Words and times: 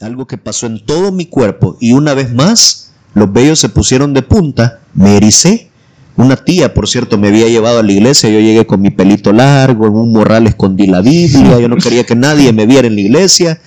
algo 0.00 0.26
que 0.26 0.36
pasó 0.36 0.66
en 0.66 0.84
todo 0.84 1.10
mi 1.10 1.26
cuerpo 1.26 1.76
y 1.80 1.92
una 1.92 2.12
vez 2.12 2.32
más 2.32 2.92
los 3.14 3.32
vellos 3.32 3.58
se 3.58 3.70
pusieron 3.70 4.12
de 4.12 4.22
punta, 4.22 4.80
me 4.92 5.16
ericé. 5.16 5.70
Una 6.16 6.36
tía, 6.36 6.72
por 6.72 6.88
cierto, 6.88 7.18
me 7.18 7.28
había 7.28 7.48
llevado 7.48 7.78
a 7.78 7.82
la 7.82 7.92
iglesia, 7.92 8.30
yo 8.30 8.40
llegué 8.40 8.66
con 8.66 8.80
mi 8.80 8.90
pelito 8.90 9.32
largo, 9.32 9.86
en 9.86 9.94
un 9.94 10.12
morral 10.12 10.46
escondí 10.46 10.86
la 10.86 11.02
Biblia, 11.02 11.58
yo 11.58 11.68
no 11.68 11.76
quería 11.76 12.04
que 12.04 12.14
nadie 12.14 12.52
me 12.54 12.64
viera 12.64 12.88
en 12.88 12.94
la 12.94 13.00
iglesia, 13.02 13.60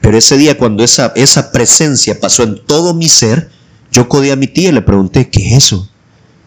pero 0.00 0.16
ese 0.16 0.36
día 0.36 0.56
cuando 0.56 0.84
esa, 0.84 1.12
esa 1.16 1.50
presencia 1.50 2.20
pasó 2.20 2.44
en 2.44 2.64
todo 2.66 2.94
mi 2.94 3.08
ser, 3.08 3.50
yo 3.90 4.08
codé 4.08 4.30
a 4.30 4.36
mi 4.36 4.46
tía 4.46 4.68
y 4.68 4.72
le 4.72 4.82
pregunté, 4.82 5.28
¿qué 5.28 5.48
es 5.48 5.64
eso? 5.64 5.88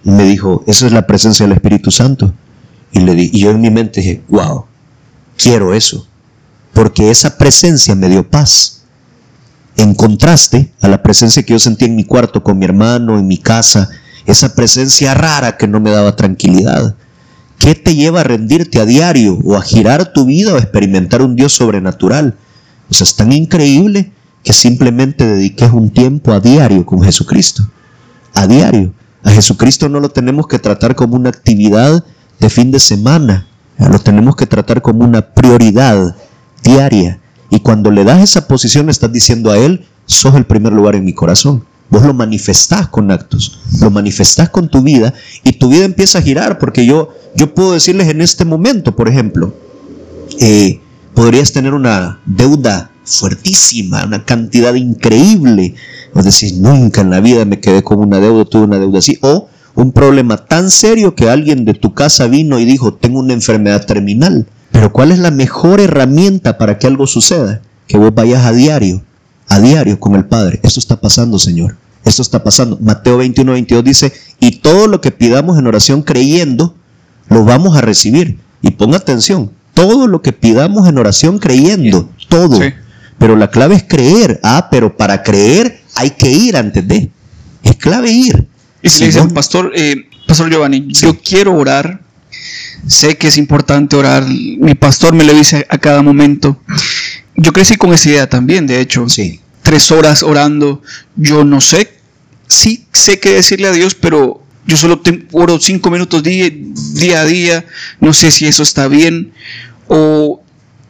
Y 0.05 0.11
me 0.11 0.23
dijo, 0.23 0.63
esa 0.67 0.85
es 0.85 0.93
la 0.93 1.05
presencia 1.05 1.45
del 1.45 1.53
Espíritu 1.53 1.91
Santo. 1.91 2.33
Y, 2.93 2.99
le 2.99 3.13
di, 3.13 3.29
y 3.33 3.41
yo 3.41 3.51
en 3.51 3.59
mi 3.59 3.69
mente 3.69 3.99
dije, 3.99 4.21
wow, 4.29 4.65
quiero 5.37 5.73
eso, 5.73 6.07
porque 6.73 7.11
esa 7.11 7.37
presencia 7.37 7.93
me 7.95 8.07
dio 8.07 8.29
paz 8.29 8.80
en 9.77 9.95
contraste 9.95 10.71
a 10.81 10.87
la 10.87 11.01
presencia 11.01 11.43
que 11.43 11.53
yo 11.53 11.59
sentía 11.59 11.87
en 11.87 11.95
mi 11.95 12.03
cuarto 12.03 12.43
con 12.43 12.57
mi 12.57 12.65
hermano, 12.65 13.17
en 13.17 13.27
mi 13.27 13.37
casa, 13.37 13.89
esa 14.25 14.55
presencia 14.55 15.13
rara 15.13 15.57
que 15.57 15.67
no 15.67 15.79
me 15.79 15.91
daba 15.91 16.15
tranquilidad. 16.15 16.95
¿Qué 17.57 17.75
te 17.75 17.95
lleva 17.95 18.21
a 18.21 18.23
rendirte 18.23 18.79
a 18.79 18.85
diario 18.85 19.37
o 19.43 19.55
a 19.55 19.61
girar 19.61 20.13
tu 20.13 20.25
vida 20.25 20.53
o 20.53 20.55
a 20.55 20.59
experimentar 20.59 21.21
un 21.21 21.35
Dios 21.35 21.53
sobrenatural? 21.53 22.35
O 22.89 22.93
sea, 22.93 23.05
es 23.05 23.15
tan 23.15 23.31
increíble 23.31 24.11
que 24.43 24.53
simplemente 24.53 25.25
dediques 25.25 25.71
un 25.71 25.91
tiempo 25.91 26.33
a 26.33 26.39
diario 26.39 26.85
con 26.85 27.03
Jesucristo. 27.03 27.69
A 28.33 28.47
diario. 28.47 28.93
A 29.23 29.29
Jesucristo 29.29 29.87
no 29.89 29.99
lo 29.99 30.09
tenemos 30.09 30.47
que 30.47 30.57
tratar 30.57 30.95
como 30.95 31.15
una 31.15 31.29
actividad 31.29 32.03
de 32.39 32.49
fin 32.49 32.71
de 32.71 32.79
semana. 32.79 33.45
Lo 33.77 33.99
tenemos 33.99 34.35
que 34.35 34.47
tratar 34.47 34.81
como 34.81 35.05
una 35.05 35.21
prioridad 35.21 36.15
diaria. 36.63 37.20
Y 37.51 37.59
cuando 37.59 37.91
le 37.91 38.03
das 38.03 38.23
esa 38.23 38.47
posición, 38.47 38.89
estás 38.89 39.11
diciendo 39.11 39.51
a 39.51 39.57
Él, 39.59 39.85
sos 40.07 40.33
el 40.35 40.45
primer 40.45 40.73
lugar 40.73 40.95
en 40.95 41.05
mi 41.05 41.13
corazón. 41.13 41.63
Vos 41.89 42.03
lo 42.03 42.13
manifestás 42.13 42.87
con 42.87 43.11
actos, 43.11 43.59
lo 43.81 43.91
manifestás 43.91 44.49
con 44.49 44.69
tu 44.69 44.81
vida 44.81 45.13
y 45.43 45.51
tu 45.51 45.69
vida 45.69 45.83
empieza 45.83 46.19
a 46.19 46.21
girar, 46.21 46.57
porque 46.57 46.85
yo, 46.85 47.09
yo 47.35 47.53
puedo 47.53 47.73
decirles 47.73 48.07
en 48.07 48.21
este 48.21 48.45
momento, 48.45 48.95
por 48.95 49.09
ejemplo, 49.09 49.53
eh, 50.39 50.79
podrías 51.13 51.51
tener 51.51 51.73
una 51.73 52.21
deuda 52.25 52.91
fuertísima, 53.03 54.05
una 54.05 54.23
cantidad 54.23 54.73
increíble. 54.73 55.75
Vos 56.13 56.23
decís, 56.23 56.53
nunca 56.53 57.01
en 57.01 57.09
la 57.09 57.19
vida 57.19 57.43
me 57.43 57.59
quedé 57.59 57.83
con 57.83 57.99
una 57.99 58.19
deuda, 58.19 58.45
tuve 58.45 58.63
una 58.63 58.79
deuda 58.79 58.99
así. 58.99 59.17
O 59.21 59.49
un 59.75 59.91
problema 59.91 60.37
tan 60.37 60.71
serio 60.71 61.15
que 61.15 61.29
alguien 61.29 61.65
de 61.65 61.73
tu 61.73 61.93
casa 61.93 62.27
vino 62.27 62.59
y 62.59 62.65
dijo, 62.65 62.93
tengo 62.93 63.19
una 63.19 63.33
enfermedad 63.33 63.85
terminal. 63.85 64.47
Pero 64.81 64.93
¿cuál 64.93 65.11
es 65.11 65.19
la 65.19 65.29
mejor 65.29 65.79
herramienta 65.79 66.57
para 66.57 66.79
que 66.79 66.87
algo 66.87 67.05
suceda? 67.05 67.61
Que 67.85 67.99
vos 67.99 68.15
vayas 68.15 68.47
a 68.47 68.51
diario, 68.51 69.03
a 69.47 69.59
diario 69.59 69.99
con 69.99 70.15
el 70.15 70.25
Padre. 70.25 70.59
Esto 70.63 70.79
está 70.79 70.99
pasando, 70.99 71.37
Señor. 71.37 71.75
Esto 72.03 72.23
está 72.23 72.43
pasando. 72.43 72.79
Mateo 72.81 73.17
21, 73.17 73.51
22 73.51 73.83
dice, 73.83 74.11
y 74.39 74.53
todo 74.53 74.87
lo 74.87 74.99
que 74.99 75.11
pidamos 75.11 75.59
en 75.59 75.67
oración 75.67 76.01
creyendo, 76.01 76.73
lo 77.29 77.45
vamos 77.45 77.77
a 77.77 77.81
recibir. 77.81 78.39
Y 78.63 78.71
ponga 78.71 78.97
atención, 78.97 79.51
todo 79.75 80.07
lo 80.07 80.23
que 80.23 80.33
pidamos 80.33 80.87
en 80.87 80.97
oración 80.97 81.37
creyendo, 81.37 82.09
todo. 82.27 82.59
Pero 83.19 83.35
la 83.35 83.51
clave 83.51 83.75
es 83.75 83.83
creer. 83.83 84.39
Ah, 84.41 84.69
pero 84.71 84.97
para 84.97 85.21
creer 85.21 85.79
hay 85.93 86.09
que 86.09 86.31
ir 86.31 86.57
antes 86.57 86.87
de. 86.87 87.11
Es 87.61 87.75
clave 87.75 88.09
ir. 88.09 88.47
Y 88.81 88.89
si 88.89 89.01
le 89.01 89.05
dicen, 89.05 89.29
pastor, 89.29 89.73
eh, 89.75 90.09
pastor 90.25 90.49
Giovanni, 90.49 90.87
yo 90.91 91.19
quiero 91.19 91.53
orar, 91.53 92.01
Sé 92.87 93.17
que 93.17 93.27
es 93.27 93.37
importante 93.37 93.95
orar. 93.95 94.25
Mi 94.27 94.75
pastor 94.75 95.13
me 95.13 95.23
lo 95.23 95.33
dice 95.33 95.65
a 95.69 95.77
cada 95.77 96.01
momento. 96.01 96.59
Yo 97.35 97.53
crecí 97.53 97.75
con 97.75 97.93
esa 97.93 98.09
idea 98.09 98.29
también, 98.29 98.67
de 98.67 98.79
hecho. 98.79 99.07
Sí. 99.09 99.39
Tres 99.61 99.91
horas 99.91 100.23
orando. 100.23 100.81
Yo 101.15 101.43
no 101.43 101.61
sé. 101.61 101.93
Sí 102.47 102.85
sé 102.91 103.19
qué 103.19 103.33
decirle 103.33 103.67
a 103.67 103.71
Dios, 103.71 103.95
pero 103.95 104.43
yo 104.65 104.77
solo 104.77 105.01
oro 105.31 105.59
cinco 105.59 105.89
minutos 105.89 106.23
día, 106.23 106.49
día 106.51 107.21
a 107.21 107.25
día. 107.25 107.65
No 107.99 108.13
sé 108.13 108.31
si 108.31 108.47
eso 108.47 108.63
está 108.63 108.87
bien. 108.87 109.33
O 109.87 110.41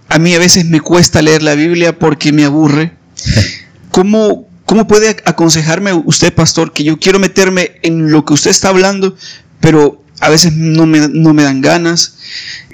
a 0.09 0.19
mí 0.19 0.34
a 0.34 0.40
veces 0.40 0.66
me 0.66 0.81
cuesta 0.81 1.22
leer 1.22 1.44
la 1.44 1.56
Biblia 1.56 1.97
porque 1.97 2.31
me 2.31 2.46
aburre. 2.46 2.94
¿Cómo, 3.91 4.47
¿Cómo 4.66 4.88
puede 4.88 5.09
aconsejarme 5.25 5.94
usted, 5.94 6.34
pastor, 6.34 6.72
que 6.72 6.84
yo 6.84 6.97
quiero 6.97 7.19
meterme 7.19 7.73
en 7.84 8.12
lo 8.12 8.23
que 8.23 8.34
usted 8.34 8.52
está 8.52 8.69
hablando, 8.69 9.16
pero 9.59 10.02
a 10.22 10.30
veces 10.30 10.54
no 10.54 10.86
me, 10.86 11.09
no 11.09 11.34
me 11.34 11.44
dan 11.44 11.62
ganas, 11.62 12.16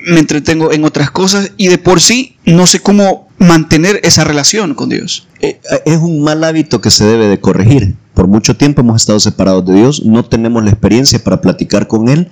me 0.05 0.19
entretengo 0.19 0.71
en 0.71 0.85
otras 0.85 1.09
cosas 1.09 1.51
y 1.57 1.67
de 1.67 1.77
por 1.77 2.01
sí 2.01 2.35
no 2.45 2.67
sé 2.67 2.81
cómo 2.81 3.27
mantener 3.39 3.99
esa 4.03 4.23
relación 4.23 4.75
con 4.75 4.89
Dios. 4.89 5.27
Eh, 5.41 5.59
es 5.85 5.97
un 5.97 6.23
mal 6.23 6.43
hábito 6.43 6.81
que 6.81 6.91
se 6.91 7.05
debe 7.05 7.27
de 7.27 7.39
corregir. 7.39 7.95
Por 8.13 8.27
mucho 8.27 8.55
tiempo 8.55 8.81
hemos 8.81 9.01
estado 9.01 9.19
separados 9.19 9.65
de 9.65 9.75
Dios, 9.75 10.03
no 10.03 10.25
tenemos 10.25 10.63
la 10.63 10.71
experiencia 10.71 11.23
para 11.23 11.41
platicar 11.41 11.87
con 11.87 12.09
Él 12.09 12.29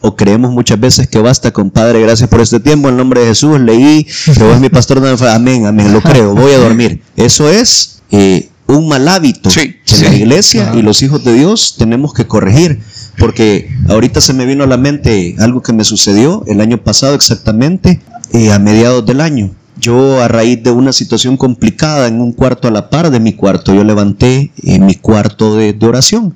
o 0.00 0.16
creemos 0.16 0.50
muchas 0.52 0.78
veces 0.78 1.08
que 1.08 1.18
basta 1.20 1.52
con 1.52 1.70
Padre, 1.70 2.00
gracias 2.00 2.28
por 2.28 2.40
este 2.40 2.60
tiempo, 2.60 2.88
en 2.88 2.96
nombre 2.96 3.20
de 3.20 3.28
Jesús 3.28 3.58
leí, 3.60 4.06
que 4.34 4.44
vos 4.44 4.60
mi 4.60 4.68
pastor, 4.68 5.00
amén, 5.28 5.66
amén, 5.66 5.92
lo 5.92 6.00
creo, 6.02 6.34
voy 6.34 6.52
a 6.52 6.58
dormir. 6.58 7.02
Eso 7.16 7.48
es 7.48 8.02
eh, 8.10 8.50
un 8.66 8.88
mal 8.88 9.06
hábito 9.08 9.50
que 9.50 9.80
la 10.00 10.14
iglesia 10.14 10.72
y 10.74 10.82
los 10.82 11.02
hijos 11.02 11.24
de 11.24 11.34
Dios 11.34 11.76
tenemos 11.78 12.14
que 12.14 12.26
corregir. 12.26 12.80
Porque 13.18 13.68
ahorita 13.88 14.20
se 14.20 14.32
me 14.32 14.46
vino 14.46 14.64
a 14.64 14.66
la 14.66 14.78
mente 14.78 15.36
algo 15.38 15.62
que 15.62 15.74
me 15.74 15.84
sucedió 15.84 16.44
el 16.46 16.60
año 16.60 16.78
pasado 16.78 17.14
exactamente, 17.14 18.00
eh, 18.32 18.50
a 18.50 18.58
mediados 18.58 19.04
del 19.04 19.20
año. 19.20 19.50
Yo 19.78 20.22
a 20.22 20.28
raíz 20.28 20.62
de 20.62 20.70
una 20.70 20.92
situación 20.92 21.36
complicada 21.36 22.06
en 22.06 22.20
un 22.20 22.32
cuarto 22.32 22.68
a 22.68 22.70
la 22.70 22.88
par 22.88 23.10
de 23.10 23.20
mi 23.20 23.32
cuarto, 23.34 23.74
yo 23.74 23.84
levanté 23.84 24.52
eh, 24.62 24.78
mi 24.78 24.94
cuarto 24.94 25.56
de, 25.56 25.76
oración 25.82 26.34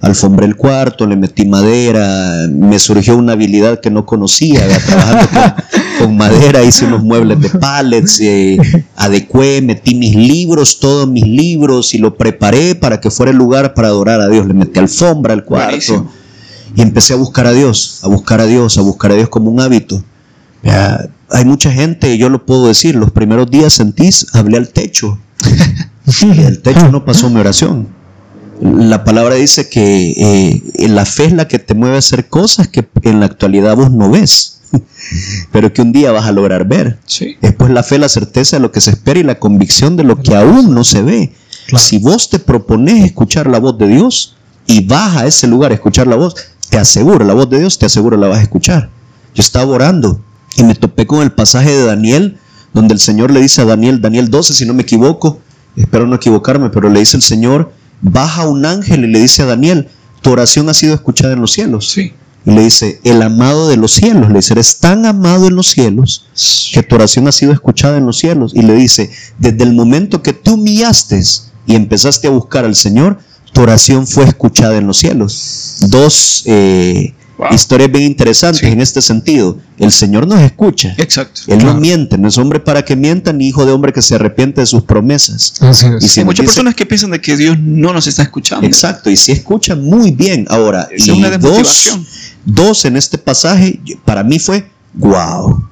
alfombré 0.00 0.46
el 0.46 0.56
cuarto, 0.56 1.06
le 1.06 1.16
metí 1.16 1.44
madera, 1.44 2.46
me 2.50 2.78
surgió 2.78 3.16
una 3.16 3.32
habilidad 3.32 3.80
que 3.80 3.90
no 3.90 4.06
conocía, 4.06 4.66
trabajando 4.86 5.28
con, 5.98 6.16
madera, 6.16 6.62
hice 6.62 6.84
unos 6.84 7.02
muebles 7.02 7.40
de 7.40 7.50
pallets, 7.50 8.20
eh, 8.20 8.58
adecué, 8.96 9.60
metí 9.60 9.94
mis 9.94 10.14
libros, 10.14 10.78
todos 10.78 11.08
mis 11.08 11.26
libros 11.26 11.94
y 11.94 11.98
lo 11.98 12.16
preparé 12.16 12.74
para 12.74 13.00
que 13.00 13.10
fuera 13.10 13.32
el 13.32 13.38
lugar 13.38 13.74
para 13.74 13.88
adorar 13.88 14.20
a 14.20 14.28
Dios. 14.28 14.46
Le 14.46 14.54
metí 14.54 14.78
alfombra 14.78 15.34
al 15.34 15.44
cuarto 15.44 16.08
y 16.76 16.82
empecé 16.82 17.14
a 17.14 17.16
buscar 17.16 17.46
a 17.46 17.52
Dios, 17.52 18.00
a 18.02 18.08
buscar 18.08 18.40
a 18.40 18.46
Dios, 18.46 18.78
a 18.78 18.82
buscar 18.82 19.10
a 19.10 19.14
Dios 19.14 19.28
como 19.28 19.50
un 19.50 19.60
hábito. 19.60 20.02
hay 20.62 21.44
mucha 21.44 21.72
gente, 21.72 22.16
yo 22.18 22.28
lo 22.28 22.46
puedo 22.46 22.68
decir, 22.68 22.94
los 22.94 23.10
primeros 23.10 23.50
días 23.50 23.72
sentís, 23.72 24.26
hablé 24.32 24.58
al 24.58 24.68
techo. 24.68 25.18
y 26.22 26.40
el 26.40 26.62
techo 26.62 26.88
no 26.90 27.04
pasó 27.04 27.28
mi 27.30 27.40
oración. 27.40 27.97
La 28.60 29.04
palabra 29.04 29.36
dice 29.36 29.68
que 29.68 30.14
eh, 30.16 30.88
la 30.88 31.04
fe 31.04 31.26
es 31.26 31.32
la 31.32 31.46
que 31.46 31.58
te 31.58 31.74
mueve 31.74 31.96
a 31.96 31.98
hacer 32.00 32.28
cosas 32.28 32.68
que 32.68 32.86
en 33.02 33.20
la 33.20 33.26
actualidad 33.26 33.76
vos 33.76 33.90
no 33.90 34.10
ves, 34.10 34.60
pero 35.52 35.72
que 35.72 35.82
un 35.82 35.92
día 35.92 36.10
vas 36.10 36.26
a 36.26 36.32
lograr 36.32 36.66
ver. 36.66 36.98
Después 37.40 37.70
la 37.70 37.82
fe, 37.82 37.98
la 37.98 38.08
certeza 38.08 38.56
de 38.56 38.60
lo 38.60 38.72
que 38.72 38.80
se 38.80 38.90
espera 38.90 39.20
y 39.20 39.22
la 39.22 39.38
convicción 39.38 39.96
de 39.96 40.04
lo 40.04 40.20
que 40.20 40.34
aún 40.34 40.74
no 40.74 40.84
se 40.84 41.02
ve. 41.02 41.32
Si 41.76 41.98
vos 41.98 42.30
te 42.30 42.38
propones 42.38 43.04
escuchar 43.04 43.46
la 43.46 43.60
voz 43.60 43.78
de 43.78 43.88
Dios 43.88 44.36
y 44.66 44.86
vas 44.86 45.16
a 45.16 45.26
ese 45.26 45.46
lugar 45.46 45.70
a 45.70 45.74
escuchar 45.74 46.06
la 46.06 46.16
voz, 46.16 46.34
te 46.68 46.78
aseguro, 46.78 47.24
la 47.24 47.34
voz 47.34 47.48
de 47.50 47.60
Dios 47.60 47.78
te 47.78 47.86
aseguro 47.86 48.16
la 48.16 48.28
vas 48.28 48.38
a 48.38 48.42
escuchar. 48.42 48.90
Yo 49.34 49.42
estaba 49.42 49.70
orando 49.70 50.20
y 50.56 50.64
me 50.64 50.74
topé 50.74 51.06
con 51.06 51.22
el 51.22 51.32
pasaje 51.32 51.70
de 51.70 51.84
Daniel, 51.84 52.38
donde 52.74 52.94
el 52.94 53.00
Señor 53.00 53.30
le 53.30 53.40
dice 53.40 53.62
a 53.62 53.64
Daniel, 53.64 54.00
Daniel 54.00 54.30
12, 54.30 54.54
si 54.54 54.66
no 54.66 54.74
me 54.74 54.82
equivoco, 54.82 55.40
espero 55.76 56.06
no 56.06 56.16
equivocarme, 56.16 56.70
pero 56.70 56.88
le 56.88 57.00
dice 57.00 57.16
el 57.16 57.22
Señor, 57.22 57.72
baja 58.00 58.48
un 58.48 58.64
ángel 58.64 59.04
y 59.04 59.08
le 59.08 59.20
dice 59.20 59.42
a 59.42 59.46
Daniel, 59.46 59.88
tu 60.20 60.30
oración 60.30 60.68
ha 60.68 60.74
sido 60.74 60.94
escuchada 60.94 61.32
en 61.32 61.40
los 61.40 61.52
cielos. 61.52 61.90
Sí. 61.90 62.12
Y 62.46 62.50
le 62.50 62.62
dice, 62.62 63.00
el 63.04 63.20
amado 63.22 63.68
de 63.68 63.76
los 63.76 63.92
cielos. 63.92 64.28
Le 64.28 64.36
dice, 64.36 64.54
eres 64.54 64.78
tan 64.78 65.04
amado 65.06 65.48
en 65.48 65.56
los 65.56 65.68
cielos 65.68 66.26
que 66.72 66.82
tu 66.82 66.94
oración 66.94 67.28
ha 67.28 67.32
sido 67.32 67.52
escuchada 67.52 67.98
en 67.98 68.06
los 68.06 68.18
cielos. 68.18 68.52
Y 68.54 68.62
le 68.62 68.74
dice, 68.74 69.10
desde 69.38 69.64
el 69.64 69.74
momento 69.74 70.22
que 70.22 70.32
tú 70.32 70.54
humillaste 70.54 71.22
y 71.66 71.74
empezaste 71.74 72.28
a 72.28 72.30
buscar 72.30 72.64
al 72.64 72.74
Señor, 72.74 73.18
tu 73.52 73.62
oración 73.62 74.06
fue 74.06 74.24
escuchada 74.24 74.76
en 74.76 74.86
los 74.86 74.98
cielos. 74.98 75.76
Dos 75.88 76.42
eh, 76.46 77.14
historias 77.50 77.90
bien 77.90 78.04
interesantes 78.04 78.62
en 78.62 78.80
este 78.80 79.00
sentido. 79.00 79.58
El 79.78 79.92
Señor 79.92 80.26
nos 80.26 80.40
escucha. 80.40 80.94
Exacto. 80.98 81.42
Él 81.46 81.64
no 81.64 81.74
miente, 81.74 82.18
no 82.18 82.28
es 82.28 82.38
hombre 82.38 82.60
para 82.60 82.84
que 82.84 82.96
mienta, 82.96 83.32
ni 83.32 83.48
hijo 83.48 83.64
de 83.64 83.72
hombre 83.72 83.92
que 83.92 84.02
se 84.02 84.16
arrepiente 84.16 84.60
de 84.60 84.66
sus 84.66 84.82
promesas. 84.82 85.54
Y 86.00 86.18
Hay 86.18 86.24
muchas 86.24 86.46
personas 86.46 86.74
que 86.74 86.86
piensan 86.86 87.10
de 87.10 87.20
que 87.20 87.36
Dios 87.36 87.58
no 87.58 87.92
nos 87.92 88.06
está 88.06 88.22
escuchando. 88.22 88.66
Exacto, 88.66 89.10
y 89.10 89.16
si 89.16 89.32
escucha 89.32 89.76
muy 89.76 90.10
bien. 90.10 90.46
Ahora, 90.48 90.88
es 90.90 91.08
una 91.08 91.36
dos, 91.38 91.98
dos 92.44 92.84
en 92.84 92.96
este 92.96 93.18
pasaje, 93.18 93.80
para 94.04 94.24
mí 94.24 94.38
fue, 94.38 94.68
wow. 94.94 95.64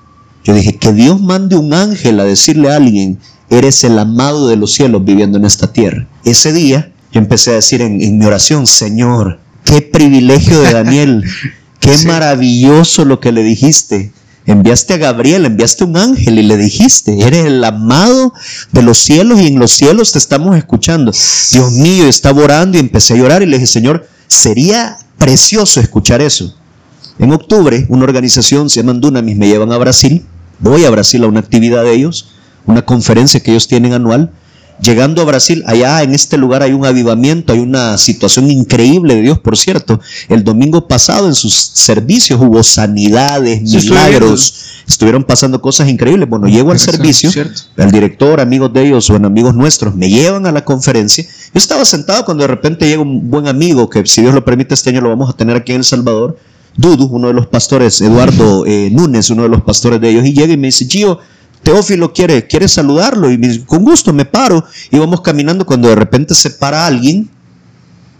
Yo 0.44 0.54
dije, 0.54 0.76
que 0.76 0.92
Dios 0.92 1.20
mande 1.20 1.56
un 1.56 1.74
ángel 1.74 2.20
a 2.20 2.24
decirle 2.24 2.72
a 2.72 2.76
alguien, 2.76 3.18
eres 3.50 3.82
el 3.84 3.98
amado 3.98 4.48
de 4.48 4.56
los 4.56 4.72
cielos 4.72 5.04
viviendo 5.04 5.38
en 5.38 5.44
esta 5.44 5.72
tierra. 5.72 6.06
Ese 6.24 6.52
día 6.52 6.92
yo 7.12 7.20
empecé 7.20 7.52
a 7.52 7.54
decir 7.54 7.80
en, 7.80 8.18
mi 8.18 8.26
oración, 8.26 8.66
Señor, 8.66 9.38
qué 9.66 9.82
privilegio 9.82 10.62
de 10.62 10.72
Daniel, 10.72 11.24
qué 11.80 11.98
maravilloso 12.06 13.04
lo 13.04 13.20
que 13.20 13.32
le 13.32 13.42
dijiste. 13.42 14.12
Enviaste 14.46 14.94
a 14.94 14.98
Gabriel, 14.98 15.44
enviaste 15.44 15.82
un 15.82 15.96
ángel 15.96 16.38
y 16.38 16.44
le 16.44 16.56
dijiste, 16.56 17.26
eres 17.26 17.46
el 17.46 17.62
amado 17.64 18.32
de 18.70 18.82
los 18.82 18.98
cielos 18.98 19.40
y 19.40 19.48
en 19.48 19.58
los 19.58 19.72
cielos 19.72 20.12
te 20.12 20.18
estamos 20.18 20.56
escuchando. 20.56 21.12
Dios 21.50 21.72
mío, 21.72 22.06
estaba 22.06 22.44
orando 22.44 22.78
y 22.78 22.80
empecé 22.80 23.14
a 23.14 23.16
llorar 23.16 23.42
y 23.42 23.46
le 23.46 23.56
dije, 23.56 23.66
Señor, 23.66 24.08
sería 24.28 24.98
precioso 25.18 25.80
escuchar 25.80 26.20
eso. 26.20 26.54
En 27.18 27.32
octubre, 27.32 27.86
una 27.88 28.04
organización 28.04 28.70
se 28.70 28.80
llama 28.80 28.92
Dunamis 28.92 29.36
me 29.36 29.48
llevan 29.48 29.72
a 29.72 29.78
Brasil. 29.78 30.24
Voy 30.60 30.84
a 30.84 30.90
Brasil 30.90 31.24
a 31.24 31.26
una 31.26 31.40
actividad 31.40 31.82
de 31.82 31.94
ellos, 31.94 32.30
una 32.66 32.82
conferencia 32.82 33.40
que 33.40 33.50
ellos 33.50 33.66
tienen 33.66 33.94
anual. 33.94 34.30
Llegando 34.81 35.23
a 35.23 35.25
Brasil, 35.25 35.64
allá 35.67 36.02
en 36.02 36.14
este 36.14 36.37
lugar 36.37 36.62
hay 36.62 36.73
un 36.73 36.84
avivamiento, 36.84 37.52
hay 37.52 37.61
una 37.61 37.96
situación 37.96 38.50
increíble 38.50 39.14
de 39.14 39.23
Dios, 39.23 39.38
por 39.38 39.56
cierto. 39.56 40.00
El 40.28 40.44
domingo 40.44 40.87
pasado 40.87 41.28
en 41.28 41.34
sus 41.34 41.55
servicios 41.55 42.38
hubo 42.40 42.62
sanidades, 42.62 43.62
milagros, 43.62 44.82
estuvieron 44.87 45.25
pasando 45.25 45.62
cosas 45.62 45.88
increíbles. 45.88 46.28
Bueno, 46.28 46.46
llego 46.46 46.73
al 46.73 46.78
servicio, 46.78 47.31
el 47.76 47.90
director, 47.90 48.40
amigos 48.40 48.73
de 48.73 48.87
ellos 48.87 49.08
o 49.08 49.17
amigos 49.17 49.55
nuestros 49.55 49.94
me 49.94 50.11
llevan 50.11 50.46
a 50.46 50.52
la 50.52 50.64
conferencia. 50.64 51.25
Yo 51.25 51.58
estaba 51.58 51.84
sentado 51.84 52.25
cuando 52.26 52.43
de 52.43 52.49
repente 52.49 52.87
llega 52.87 53.00
un 53.00 53.31
buen 53.31 53.49
amigo 53.49 53.88
que 53.88 54.06
si 54.06 54.20
Dios 54.20 54.34
lo 54.34 54.44
permite 54.44 54.75
este 54.75 54.90
año 54.90 55.00
lo 55.00 55.08
vamos 55.08 55.31
a 55.31 55.32
tener 55.32 55.56
aquí 55.56 55.73
en 55.73 55.78
El 55.78 55.84
Salvador, 55.84 56.38
Dudu, 56.76 57.06
uno 57.06 57.28
de 57.28 57.34
los 57.34 57.46
pastores, 57.46 58.00
Eduardo 58.02 58.67
eh, 58.67 58.90
Núñez, 58.93 59.31
uno 59.31 59.44
de 59.44 59.49
los 59.49 59.62
pastores 59.62 60.00
de 60.00 60.11
ellos, 60.11 60.26
y 60.26 60.34
llega 60.34 60.52
y 60.52 60.58
me 60.58 60.69
dice, 60.69 60.87
Gio, 60.87 61.19
Teófilo 61.66 62.12
quiere, 62.12 62.46
quiere 62.46 62.68
saludarlo 62.68 63.28
y 63.28 63.64
con 63.64 63.82
gusto 63.82 64.12
me 64.12 64.24
paro 64.24 64.64
y 64.88 65.00
vamos 65.00 65.20
caminando 65.20 65.66
cuando 65.66 65.88
de 65.88 65.96
repente 65.96 66.32
se 66.32 66.50
para 66.50 66.86
alguien 66.86 67.28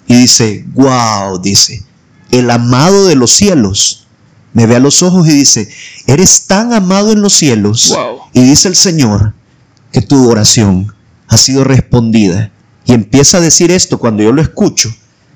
y 0.09 0.17
dice, 0.17 0.65
wow, 0.75 1.41
dice, 1.41 1.85
el 2.33 2.51
amado 2.51 3.07
de 3.07 3.15
los 3.15 3.31
cielos 3.31 4.09
me 4.53 4.67
ve 4.67 4.75
a 4.75 4.81
los 4.81 5.01
ojos 5.05 5.29
y 5.29 5.31
dice, 5.31 5.69
eres 6.09 6.49
tan 6.49 6.73
amado 6.73 7.13
en 7.13 7.23
los 7.23 7.35
cielos 7.35 7.97
y 8.33 8.43
dice 8.43 8.67
el 8.67 8.75
Señor 8.75 9.33
que 9.93 10.03
tu 10.03 10.29
oración 10.29 10.93
ha 11.29 11.37
sido 11.37 11.63
respondida. 11.63 12.51
Y 12.85 12.95
empieza 12.95 13.37
a 13.37 13.43
decir 13.43 13.71
esto 13.71 13.99
cuando 13.99 14.25
yo 14.25 14.33
lo 14.33 14.43
escucho, 14.43 14.93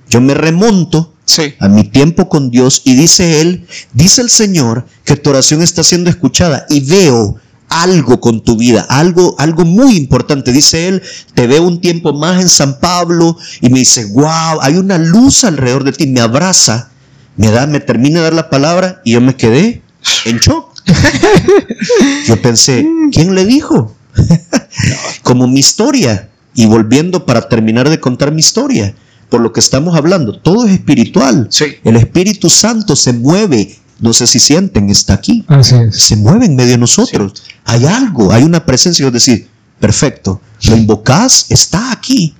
yo 0.08 0.20
me 0.20 0.34
remonto 0.34 1.14
a 1.60 1.68
mi 1.68 1.84
tiempo 1.84 2.28
con 2.28 2.50
Dios 2.50 2.82
y 2.84 2.96
dice 2.96 3.40
él, 3.40 3.68
dice 3.92 4.20
el 4.20 4.30
Señor 4.30 4.84
que 5.04 5.14
tu 5.14 5.30
oración 5.30 5.62
está 5.62 5.84
siendo 5.84 6.10
escuchada 6.10 6.66
y 6.68 6.80
veo 6.80 7.38
algo 7.70 8.20
con 8.20 8.42
tu 8.42 8.56
vida, 8.56 8.84
algo, 8.88 9.36
algo 9.38 9.64
muy 9.64 9.96
importante. 9.96 10.52
Dice 10.52 10.88
él, 10.88 11.02
te 11.34 11.46
veo 11.46 11.62
un 11.62 11.80
tiempo 11.80 12.12
más 12.12 12.42
en 12.42 12.48
San 12.48 12.78
Pablo 12.80 13.38
y 13.60 13.70
me 13.70 13.78
dice, 13.78 14.04
wow, 14.12 14.60
hay 14.60 14.76
una 14.76 14.98
luz 14.98 15.44
alrededor 15.44 15.84
de 15.84 15.92
ti, 15.92 16.06
me 16.06 16.20
abraza, 16.20 16.90
me 17.36 17.50
da, 17.50 17.66
me 17.66 17.80
termina 17.80 18.18
de 18.18 18.24
dar 18.24 18.34
la 18.34 18.50
palabra 18.50 19.00
y 19.04 19.12
yo 19.12 19.20
me 19.20 19.36
quedé 19.36 19.82
en 20.26 20.38
shock. 20.38 20.70
yo 22.26 22.42
pensé, 22.42 22.86
¿quién 23.12 23.34
le 23.34 23.46
dijo? 23.46 23.94
Como 25.22 25.46
mi 25.46 25.60
historia. 25.60 26.26
Y 26.52 26.66
volviendo 26.66 27.24
para 27.24 27.48
terminar 27.48 27.88
de 27.88 28.00
contar 28.00 28.32
mi 28.32 28.40
historia, 28.40 28.92
por 29.28 29.40
lo 29.40 29.52
que 29.52 29.60
estamos 29.60 29.96
hablando, 29.96 30.38
todo 30.40 30.66
es 30.66 30.72
espiritual. 30.72 31.48
El 31.84 31.96
Espíritu 31.96 32.50
Santo 32.50 32.96
se 32.96 33.12
mueve 33.12 33.78
no 34.00 34.12
sé 34.12 34.26
si 34.26 34.38
sienten, 34.38 34.90
está 34.90 35.14
aquí. 35.14 35.44
Se 35.90 36.16
mueve 36.16 36.46
en 36.46 36.56
medio 36.56 36.72
de 36.72 36.78
nosotros. 36.78 37.42
Hay 37.64 37.84
algo, 37.86 38.32
hay 38.32 38.42
una 38.42 38.64
presencia. 38.64 39.06
Es 39.06 39.12
decir, 39.12 39.48
perfecto, 39.78 40.40
lo 40.68 40.76
invocás, 40.76 41.46
está 41.48 41.92
aquí. 41.92 42.34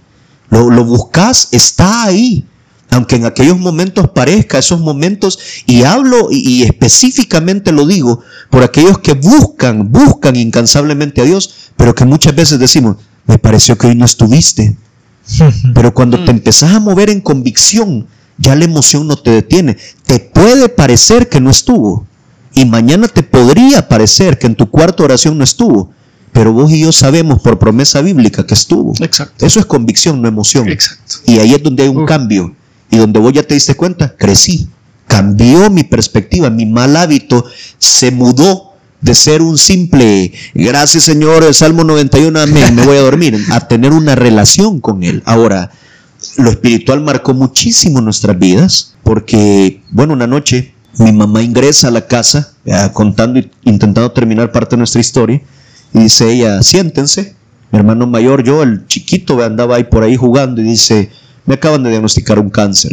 Lo, 0.49 0.71
lo 0.71 0.85
buscas, 0.85 1.49
está 1.53 2.05
ahí. 2.05 2.45
Aunque 2.91 3.17
en 3.17 3.25
aquellos 3.25 3.59
momentos 3.59 4.11
parezca 4.11 4.59
esos 4.59 4.81
momentos, 4.81 5.39
y 5.65 5.85
hablo 5.85 6.29
y, 6.31 6.65
específicamente 6.65 7.71
lo 7.71 7.87
digo, 7.87 8.23
por 8.51 8.65
aquellos 8.65 8.99
que 8.99 9.13
buscan, 9.13 9.93
buscan 9.93 10.35
incansablemente 10.35 11.21
a 11.21 11.25
Dios, 11.25 11.71
pero 11.77 11.95
que 11.95 12.05
muchas 12.05 12.35
veces 12.35 12.59
decimos, 12.59 12.97
me 13.27 13.39
pareció 13.39 13.79
que 13.79 13.87
hoy 13.87 13.95
no 13.95 14.05
estuviste. 14.05 14.77
Pero 15.75 15.95
cuando 15.95 16.25
te 16.25 16.33
mm. 16.33 16.37
empezás 16.37 16.73
a 16.75 16.81
mover 16.81 17.09
en 17.09 17.21
convicción, 17.21 18.09
ya 18.41 18.57
la 18.57 18.65
emoción 18.65 19.07
no 19.07 19.17
te 19.17 19.31
detiene. 19.31 19.77
Te 20.07 20.19
puede 20.19 20.69
parecer 20.69 21.29
que 21.29 21.41
no 21.41 21.51
estuvo. 21.51 22.07
Y 22.55 22.65
mañana 22.65 23.07
te 23.07 23.23
podría 23.23 23.87
parecer 23.87 24.39
que 24.39 24.47
en 24.47 24.57
tu 24.57 24.71
cuarta 24.71 25.05
oración 25.05 25.39
no 25.39 25.45
estuvo. 25.45 25.93
Pero 26.33 26.53
vos 26.53 26.73
y 26.73 26.81
yo 26.81 26.91
sabemos 26.91 27.41
por 27.43 27.59
promesa 27.59 28.01
bíblica 28.01 28.47
que 28.47 28.55
estuvo. 28.55 28.95
Exacto. 29.01 29.45
Eso 29.45 29.61
es 29.61 29.67
convicción, 29.67 30.23
no 30.23 30.29
emoción. 30.29 30.69
Exacto. 30.69 31.17
Y 31.27 31.39
ahí 31.39 31.53
es 31.53 31.63
donde 31.63 31.83
hay 31.83 31.91
un 31.91 32.07
cambio. 32.07 32.57
Y 32.91 32.97
donde 32.97 33.21
vos 33.21 33.33
ya 33.33 33.43
te 33.43 33.55
diste 33.55 33.75
cuenta, 33.75 34.17
crecí. 34.17 34.69
Cambió 35.07 35.69
mi 35.69 35.85
perspectiva. 35.85 36.49
Mi 36.49 36.65
mal 36.65 36.97
hábito 36.97 37.45
se 37.79 38.11
mudó 38.11 38.71
de 39.03 39.15
ser 39.15 39.43
un 39.43 39.57
simple, 39.57 40.33
gracias 40.53 41.05
Señor, 41.05 41.43
el 41.43 41.55
Salmo 41.55 41.85
91, 41.85 42.39
amén, 42.39 42.75
me 42.75 42.85
voy 42.85 42.99
a 42.99 43.01
dormir, 43.01 43.39
a 43.51 43.67
tener 43.67 43.93
una 43.93 44.15
relación 44.15 44.79
con 44.81 45.03
Él. 45.03 45.23
Ahora, 45.25 45.71
lo 46.37 46.51
espiritual 46.51 47.01
marcó 47.01 47.35
muchísimo 47.35 48.01
nuestras 48.01 48.39
vidas, 48.39 48.95
porque, 49.03 49.83
bueno, 49.91 50.13
una 50.13 50.27
noche 50.27 50.75
mi 50.99 51.13
mamá 51.13 51.43
ingresa 51.43 51.89
a 51.89 51.91
la 51.91 52.07
casa, 52.07 52.53
contando 52.93 53.39
y 53.39 53.51
intentando 53.65 54.11
terminar 54.13 54.53
parte 54.53 54.77
de 54.77 54.79
nuestra 54.79 55.01
historia, 55.01 55.41
y 55.93 56.01
dice 56.01 56.31
ella, 56.33 56.63
siéntense. 56.63 57.35
Mi 57.73 57.79
hermano 57.79 58.07
mayor, 58.07 58.43
yo, 58.43 58.63
el 58.63 58.87
chiquito, 58.87 59.43
andaba 59.43 59.77
ahí 59.77 59.85
por 59.85 60.03
ahí 60.03 60.17
jugando 60.17 60.61
y 60.61 60.65
dice, 60.65 61.11
me 61.47 61.55
acaban 61.55 61.83
de 61.83 61.91
diagnosticar 61.91 62.39
un 62.39 62.51
cáncer. 62.51 62.93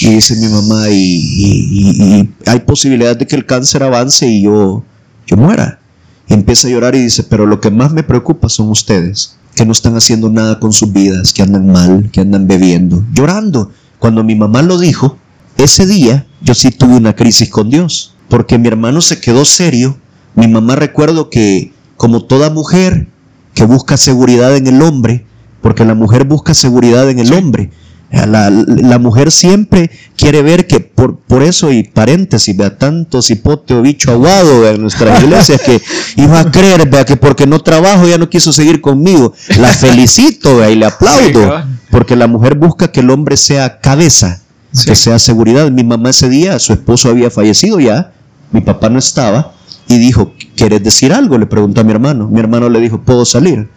Y 0.00 0.08
dice 0.08 0.36
mi 0.36 0.48
mamá, 0.48 0.86
y, 0.90 2.30
hay 2.46 2.60
posibilidad 2.60 3.16
de 3.16 3.26
que 3.26 3.36
el 3.36 3.44
cáncer 3.44 3.82
avance 3.82 4.26
y 4.26 4.42
yo, 4.42 4.82
yo 5.26 5.36
muera. 5.36 5.78
Y 6.26 6.32
empieza 6.32 6.68
a 6.68 6.70
llorar 6.70 6.94
y 6.94 7.00
dice, 7.00 7.22
pero 7.24 7.44
lo 7.44 7.60
que 7.60 7.70
más 7.70 7.92
me 7.92 8.02
preocupa 8.02 8.48
son 8.48 8.70
ustedes 8.70 9.36
que 9.54 9.64
no 9.64 9.72
están 9.72 9.96
haciendo 9.96 10.30
nada 10.30 10.58
con 10.58 10.72
sus 10.72 10.92
vidas, 10.92 11.32
que 11.32 11.42
andan 11.42 11.70
mal, 11.70 12.10
que 12.12 12.20
andan 12.20 12.46
bebiendo, 12.46 13.04
llorando. 13.12 13.70
Cuando 13.98 14.24
mi 14.24 14.34
mamá 14.34 14.62
lo 14.62 14.78
dijo, 14.78 15.16
ese 15.56 15.86
día 15.86 16.26
yo 16.42 16.54
sí 16.54 16.70
tuve 16.70 16.96
una 16.96 17.14
crisis 17.14 17.48
con 17.48 17.70
Dios, 17.70 18.14
porque 18.28 18.58
mi 18.58 18.68
hermano 18.68 19.00
se 19.00 19.20
quedó 19.20 19.44
serio. 19.44 19.96
Mi 20.34 20.48
mamá 20.48 20.76
recuerdo 20.76 21.30
que, 21.30 21.72
como 21.96 22.24
toda 22.24 22.50
mujer 22.50 23.08
que 23.54 23.64
busca 23.64 23.96
seguridad 23.96 24.56
en 24.56 24.66
el 24.66 24.82
hombre, 24.82 25.24
porque 25.62 25.84
la 25.84 25.94
mujer 25.94 26.24
busca 26.24 26.52
seguridad 26.52 27.08
en 27.08 27.20
el 27.20 27.32
hombre, 27.32 27.70
la, 28.10 28.98
mujer 28.98 29.32
siempre 29.32 29.90
quiere 30.16 30.42
ver 30.42 30.66
que 30.66 30.80
por, 30.80 31.18
por 31.18 31.42
eso, 31.42 31.72
y 31.72 31.82
paréntesis, 31.82 32.56
vea 32.56 32.78
tanto 32.78 33.22
cipote 33.22 33.74
o 33.74 33.82
bicho 33.82 34.12
aguado 34.12 34.68
en 34.68 34.82
nuestra 34.82 35.18
iglesia 35.22 35.58
que 35.58 35.80
iba 36.16 36.40
a 36.40 36.50
creer 36.50 36.88
vea, 36.88 37.04
que 37.04 37.16
porque 37.16 37.46
no 37.46 37.60
trabajo 37.60 38.06
ya 38.06 38.18
no 38.18 38.30
quiso 38.30 38.52
seguir 38.52 38.80
conmigo. 38.80 39.32
La 39.58 39.68
felicito 39.72 40.58
vea, 40.58 40.70
y 40.70 40.76
le 40.76 40.86
aplaudo, 40.86 41.64
porque 41.90 42.16
la 42.16 42.26
mujer 42.26 42.54
busca 42.54 42.92
que 42.92 43.00
el 43.00 43.10
hombre 43.10 43.36
sea 43.36 43.80
cabeza, 43.80 44.42
que 44.84 44.94
sea 44.94 45.18
seguridad. 45.18 45.70
Mi 45.70 45.84
mamá 45.84 46.10
ese 46.10 46.28
día, 46.28 46.58
su 46.58 46.72
esposo 46.72 47.08
había 47.08 47.30
fallecido 47.30 47.80
ya, 47.80 48.12
mi 48.52 48.60
papá 48.60 48.88
no 48.88 48.98
estaba, 48.98 49.54
y 49.88 49.98
dijo, 49.98 50.32
¿quieres 50.56 50.82
decir 50.82 51.12
algo? 51.12 51.38
Le 51.38 51.46
preguntó 51.46 51.80
a 51.80 51.84
mi 51.84 51.92
hermano. 51.92 52.28
Mi 52.28 52.40
hermano 52.40 52.68
le 52.68 52.80
dijo, 52.80 53.02
¿puedo 53.02 53.24
salir? 53.24 53.68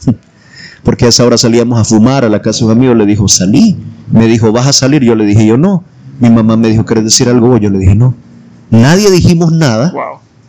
Porque 0.84 1.06
a 1.06 1.10
esa 1.10 1.26
hora 1.26 1.38
salíamos 1.38 1.80
a 1.80 1.84
fumar 1.84 2.26
a 2.26 2.30
la 2.30 2.42
casa 2.42 2.60
de 2.60 2.66
un 2.66 2.72
amigo, 2.72 2.94
le 2.94 3.06
dijo, 3.06 3.28
salí. 3.28 3.78
Me 4.12 4.28
dijo, 4.28 4.52
¿vas 4.52 4.68
a 4.68 4.74
salir? 4.74 5.04
Yo 5.04 5.16
le 5.16 5.26
dije, 5.26 5.46
yo 5.46 5.58
no. 5.58 5.84
Mi 6.20 6.30
mamá 6.30 6.58
me 6.58 6.70
dijo, 6.70 6.86
¿quieres 6.86 7.04
decir 7.04 7.30
algo? 7.30 7.58
Yo 7.58 7.70
le 7.70 7.80
dije, 7.80 7.96
no. 7.96 8.16
Nadie 8.70 9.12
dijimos 9.12 9.52
nada. 9.52 9.94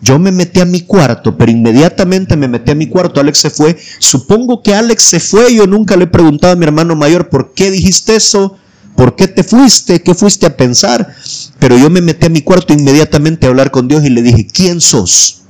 Yo 0.00 0.18
me 0.18 0.30
metí 0.30 0.61
a 0.61 0.64
mi 0.64 0.82
cuarto, 0.82 1.37
pero 1.37 1.50
inmediatamente 1.50 2.37
me 2.37 2.47
metí 2.49 2.70
a 2.70 2.75
mi 2.75 2.87
cuarto. 2.87 3.20
Alex 3.20 3.38
se 3.38 3.50
fue. 3.50 3.76
Supongo 3.99 4.62
que 4.62 4.75
Alex 4.75 5.02
se 5.02 5.20
fue. 5.20 5.54
Yo 5.54 5.66
nunca 5.66 5.97
le 5.97 6.04
he 6.04 6.08
preguntado 6.08 6.52
a 6.52 6.56
mi 6.56 6.64
hermano 6.64 6.94
mayor, 6.94 7.28
¿por 7.28 7.52
qué 7.52 7.70
dijiste 7.70 8.14
eso? 8.14 8.56
¿Por 8.94 9.16
qué 9.16 9.28
te 9.28 9.44
fuiste? 9.44 10.02
¿Qué 10.02 10.14
fuiste 10.14 10.47
a 10.47 10.56
pensar? 10.56 11.14
Pero 11.58 11.76
yo 11.76 11.90
me 11.90 12.00
metí 12.00 12.26
a 12.26 12.30
mi 12.30 12.42
cuarto 12.42 12.73
inmediatamente 12.73 13.47
a 13.47 13.50
hablar 13.50 13.70
con 13.70 13.88
Dios 13.88 14.04
y 14.04 14.11
le 14.11 14.23
dije, 14.23 14.47
¿quién 14.47 14.80
sos? 14.80 15.42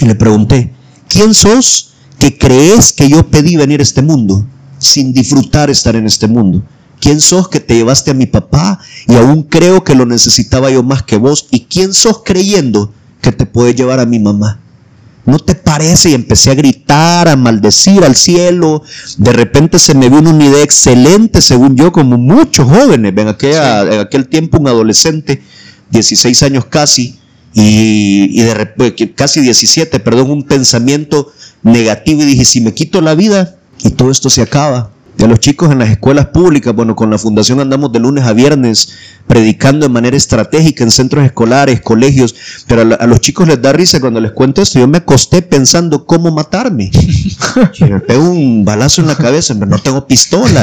Y 0.00 0.06
le 0.06 0.14
pregunté, 0.14 0.72
¿quién 1.08 1.34
sos? 1.34 1.87
Que 2.18 2.36
crees 2.36 2.92
que 2.92 3.08
yo 3.08 3.28
pedí 3.28 3.56
venir 3.56 3.80
a 3.80 3.82
este 3.82 4.02
mundo 4.02 4.44
sin 4.78 5.12
disfrutar 5.12 5.70
estar 5.70 5.96
en 5.96 6.06
este 6.06 6.26
mundo. 6.26 6.62
¿Quién 7.00 7.20
sos 7.20 7.48
que 7.48 7.60
te 7.60 7.76
llevaste 7.76 8.10
a 8.10 8.14
mi 8.14 8.26
papá 8.26 8.80
y 9.06 9.14
aún 9.14 9.44
creo 9.44 9.84
que 9.84 9.94
lo 9.94 10.04
necesitaba 10.04 10.70
yo 10.70 10.82
más 10.82 11.02
que 11.02 11.16
vos? 11.16 11.46
¿Y 11.50 11.60
quién 11.60 11.94
sos 11.94 12.22
creyendo 12.24 12.92
que 13.20 13.30
te 13.30 13.46
puede 13.46 13.74
llevar 13.74 14.00
a 14.00 14.06
mi 14.06 14.18
mamá? 14.18 14.60
¿No 15.24 15.38
te 15.38 15.54
parece? 15.54 16.10
Y 16.10 16.14
empecé 16.14 16.50
a 16.50 16.54
gritar, 16.54 17.28
a 17.28 17.36
maldecir 17.36 18.02
al 18.02 18.16
cielo. 18.16 18.82
De 19.18 19.32
repente 19.32 19.78
se 19.78 19.94
me 19.94 20.08
vino 20.08 20.30
una 20.30 20.46
idea 20.46 20.62
excelente, 20.62 21.40
según 21.40 21.76
yo, 21.76 21.92
como 21.92 22.16
muchos 22.16 22.66
jóvenes. 22.66 23.12
En, 23.12 23.28
en 23.28 24.00
aquel 24.00 24.26
tiempo 24.28 24.58
un 24.58 24.68
adolescente, 24.68 25.42
16 25.90 26.42
años 26.44 26.64
casi, 26.64 27.18
y, 27.54 28.40
y 28.40 28.42
de 28.42 28.54
repente, 28.54 29.12
casi 29.14 29.40
17, 29.40 30.00
perdón, 30.00 30.30
un 30.30 30.44
pensamiento 30.44 31.32
negativo 31.72 32.22
y 32.22 32.26
dije, 32.26 32.44
si 32.44 32.60
me 32.60 32.74
quito 32.74 33.00
la 33.00 33.14
vida 33.14 33.56
y 33.82 33.90
todo 33.90 34.10
esto 34.10 34.30
se 34.30 34.42
acaba, 34.42 34.90
de 35.18 35.26
los 35.26 35.40
chicos 35.40 35.70
en 35.72 35.80
las 35.80 35.90
escuelas 35.90 36.26
públicas. 36.26 36.74
Bueno, 36.74 36.94
con 36.94 37.10
la 37.10 37.18
fundación 37.18 37.58
andamos 37.60 37.92
de 37.92 37.98
lunes 37.98 38.24
a 38.24 38.32
viernes 38.32 38.90
predicando 39.26 39.86
de 39.86 39.92
manera 39.92 40.16
estratégica 40.16 40.84
en 40.84 40.90
centros 40.90 41.24
escolares, 41.24 41.80
colegios, 41.82 42.34
pero 42.66 42.82
a, 42.98 43.06
los 43.06 43.20
chicos 43.20 43.46
les 43.48 43.60
da 43.60 43.72
risa 43.72 44.00
cuando 44.00 44.20
les 44.20 44.30
cuento 44.30 44.62
esto. 44.62 44.78
Yo 44.78 44.86
me 44.86 44.98
acosté 44.98 45.42
pensando 45.42 46.06
cómo 46.06 46.30
matarme. 46.30 46.90
Si 47.74 47.84
me 47.84 48.00
pego 48.00 48.30
un 48.30 48.64
balazo 48.64 49.00
en 49.00 49.08
la 49.08 49.16
cabeza, 49.16 49.54
no 49.54 49.78
tengo 49.78 50.06
pistola, 50.06 50.62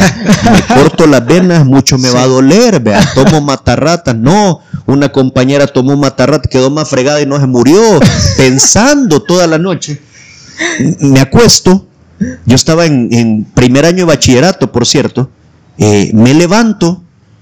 me 0.51 0.75
corto 0.75 1.05
las 1.05 1.25
venas, 1.25 1.65
mucho 1.65 1.97
me 1.97 2.09
va 2.09 2.23
a 2.23 2.27
doler, 2.27 2.79
vea, 2.79 3.05
tomo 3.13 3.41
matarratas. 3.41 4.15
No, 4.15 4.61
una 4.85 5.11
compañera 5.11 5.67
tomó 5.67 5.97
matarrata, 5.97 6.49
quedó 6.49 6.69
más 6.69 6.87
fregada 6.87 7.21
y 7.21 7.25
no 7.25 7.39
se 7.39 7.47
murió, 7.47 7.81
pensando 8.37 9.21
toda 9.21 9.47
la 9.47 9.57
noche. 9.57 10.01
Me 10.99 11.19
acuesto 11.19 11.85
yo 12.19 12.55
estaba 12.55 12.85
en, 12.85 13.45
primer 13.53 13.85
año 13.85 13.97
de 13.97 14.05
bachillerato, 14.05 14.71
por 14.71 14.85
cierto. 14.85 15.29
Eh, 15.77 16.11
me 16.13 16.33
levanto, 16.33 17.01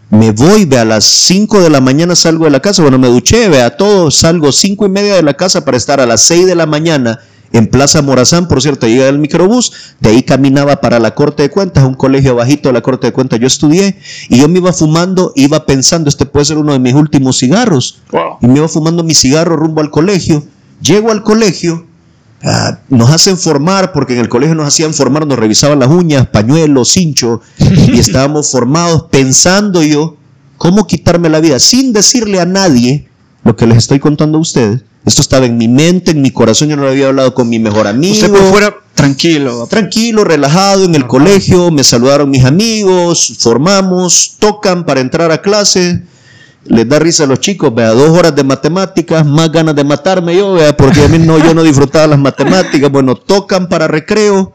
me 0.09 0.31
voy, 0.31 0.65
ve 0.65 0.79
a 0.79 0.85
las 0.85 1.05
5 1.05 1.61
de 1.61 1.69
la 1.69 1.81
mañana 1.81 2.15
salgo 2.15 2.45
de 2.45 2.51
la 2.51 2.59
casa. 2.59 2.81
Bueno, 2.81 2.97
me 2.97 3.07
duché, 3.07 3.49
ve 3.49 3.61
a 3.61 3.77
todo, 3.77 4.09
salgo 4.09 4.51
5 4.51 4.85
y 4.85 4.89
media 4.89 5.15
de 5.15 5.23
la 5.23 5.35
casa 5.35 5.63
para 5.63 5.77
estar 5.77 5.99
a 5.99 6.05
las 6.05 6.21
6 6.21 6.47
de 6.47 6.55
la 6.55 6.65
mañana 6.65 7.19
en 7.51 7.67
Plaza 7.67 8.01
Morazán, 8.01 8.47
por 8.47 8.63
cierto, 8.63 8.87
llega 8.87 9.07
el 9.07 9.19
microbús, 9.19 9.73
de 9.99 10.09
ahí 10.09 10.23
caminaba 10.23 10.81
para 10.81 10.97
la 10.97 11.13
Corte 11.13 11.43
de 11.43 11.51
Cuentas, 11.51 11.83
un 11.83 11.93
colegio 11.93 12.33
bajito 12.33 12.69
de 12.69 12.73
la 12.73 12.81
Corte 12.81 13.05
de 13.05 13.13
Cuentas, 13.13 13.39
yo 13.39 13.45
estudié, 13.45 13.99
y 14.27 14.39
yo 14.39 14.49
me 14.49 14.57
iba 14.57 14.73
fumando, 14.73 15.33
iba 15.35 15.63
pensando, 15.67 16.09
este 16.09 16.25
puede 16.25 16.45
ser 16.45 16.57
uno 16.57 16.73
de 16.73 16.79
mis 16.79 16.95
últimos 16.95 17.37
cigarros, 17.37 18.01
y 18.41 18.47
me 18.47 18.57
iba 18.57 18.67
fumando 18.67 19.03
mi 19.03 19.13
cigarro 19.13 19.55
rumbo 19.55 19.81
al 19.81 19.91
colegio, 19.91 20.43
llego 20.81 21.11
al 21.11 21.21
colegio, 21.21 21.85
Ah, 22.45 22.79
nos 22.89 23.09
hacen 23.09 23.37
formar, 23.37 23.93
porque 23.93 24.13
en 24.13 24.19
el 24.19 24.27
colegio 24.27 24.53
nos 24.53 24.67
hacían 24.67 24.93
formar, 24.93 25.25
nos 25.25 25.39
revisaban 25.39 25.79
las 25.79 25.89
uñas, 25.89 26.27
pañuelos, 26.27 26.91
cincho, 26.91 27.39
y 27.57 27.97
estábamos 27.99 28.51
formados 28.51 29.05
pensando 29.09 29.81
yo 29.81 30.17
cómo 30.57 30.85
quitarme 30.85 31.29
la 31.29 31.39
vida, 31.39 31.57
sin 31.59 31.93
decirle 31.93 32.41
a 32.41 32.45
nadie 32.45 33.07
lo 33.45 33.55
que 33.55 33.65
les 33.65 33.77
estoy 33.77 33.99
contando 33.99 34.37
a 34.37 34.41
ustedes. 34.41 34.81
Esto 35.05 35.21
estaba 35.21 35.45
en 35.45 35.57
mi 35.57 35.69
mente, 35.69 36.11
en 36.11 36.21
mi 36.21 36.31
corazón, 36.31 36.67
yo 36.69 36.75
no 36.75 36.83
lo 36.83 36.89
había 36.89 37.07
hablado 37.07 37.33
con 37.33 37.47
mi 37.47 37.59
mejor 37.59 37.87
amigo. 37.87 38.13
Usted 38.13 38.31
por 38.31 38.49
fuera 38.49 38.75
tranquilo. 38.93 39.67
Tranquilo, 39.67 40.23
relajado 40.25 40.83
en 40.85 40.95
el 40.95 41.07
colegio, 41.07 41.71
me 41.71 41.83
saludaron 41.83 42.29
mis 42.29 42.43
amigos, 42.43 43.35
formamos, 43.39 44.35
tocan 44.39 44.85
para 44.85 45.01
entrar 45.01 45.31
a 45.31 45.41
clase 45.41 46.03
les 46.65 46.87
da 46.87 46.99
risa 46.99 47.23
a 47.23 47.27
los 47.27 47.39
chicos, 47.39 47.73
vea, 47.73 47.89
dos 47.89 48.09
horas 48.09 48.35
de 48.35 48.43
matemáticas, 48.43 49.25
más 49.25 49.51
ganas 49.51 49.75
de 49.75 49.83
matarme 49.83 50.35
yo, 50.35 50.53
vea, 50.53 50.75
porque 50.75 51.03
a 51.03 51.07
mí 51.07 51.19
no, 51.19 51.37
yo 51.37 51.53
no 51.53 51.63
disfrutaba 51.63 52.07
las 52.07 52.19
matemáticas. 52.19 52.89
Bueno, 52.91 53.15
tocan 53.15 53.67
para 53.67 53.87
recreo, 53.87 54.53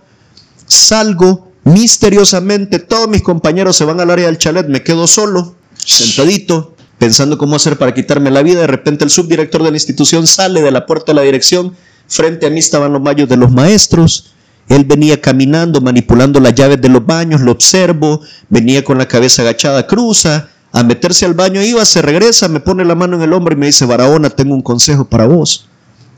salgo, 0.67 1.49
misteriosamente 1.65 2.79
todos 2.79 3.09
mis 3.09 3.23
compañeros 3.23 3.77
se 3.77 3.85
van 3.85 4.01
al 4.01 4.11
área 4.11 4.27
del 4.27 4.39
chalet, 4.39 4.67
me 4.69 4.83
quedo 4.83 5.07
solo, 5.07 5.55
sentadito, 5.75 6.75
pensando 6.99 7.37
cómo 7.37 7.57
hacer 7.57 7.77
para 7.77 7.93
quitarme 7.93 8.31
la 8.31 8.43
vida. 8.43 8.61
De 8.61 8.67
repente 8.67 9.05
el 9.05 9.11
subdirector 9.11 9.63
de 9.63 9.71
la 9.71 9.77
institución 9.77 10.27
sale 10.27 10.63
de 10.63 10.71
la 10.71 10.87
puerta 10.87 11.13
de 11.13 11.17
la 11.17 11.23
dirección, 11.23 11.75
frente 12.07 12.47
a 12.47 12.51
mí 12.51 12.59
estaban 12.59 12.93
los 12.93 13.03
mayos 13.03 13.29
de 13.29 13.37
los 13.37 13.51
maestros. 13.51 14.33
Él 14.69 14.85
venía 14.85 15.21
caminando, 15.21 15.81
manipulando 15.81 16.41
las 16.41 16.55
llaves 16.55 16.81
de 16.81 16.91
los 16.91 17.05
baños, 17.05 17.41
lo 17.41 17.53
observo, 17.53 18.21
venía 18.51 18.85
con 18.85 18.99
la 18.99 19.09
cabeza 19.09 19.41
agachada, 19.41 19.87
cruza, 19.87 20.51
a 20.73 20.83
meterse 20.83 21.25
al 21.25 21.35
baño 21.35 21.63
iba, 21.63 21.85
se 21.85 22.03
regresa, 22.03 22.49
me 22.49 22.61
pone 22.61 22.85
la 22.85 22.95
mano 22.95 23.17
en 23.17 23.23
el 23.23 23.33
hombro 23.33 23.55
y 23.55 23.59
me 23.59 23.67
dice, 23.67 23.87
Barahona, 23.87 24.31
tengo 24.31 24.55
un 24.55 24.63
consejo 24.63 25.05
para 25.05 25.27
vos. 25.27 25.69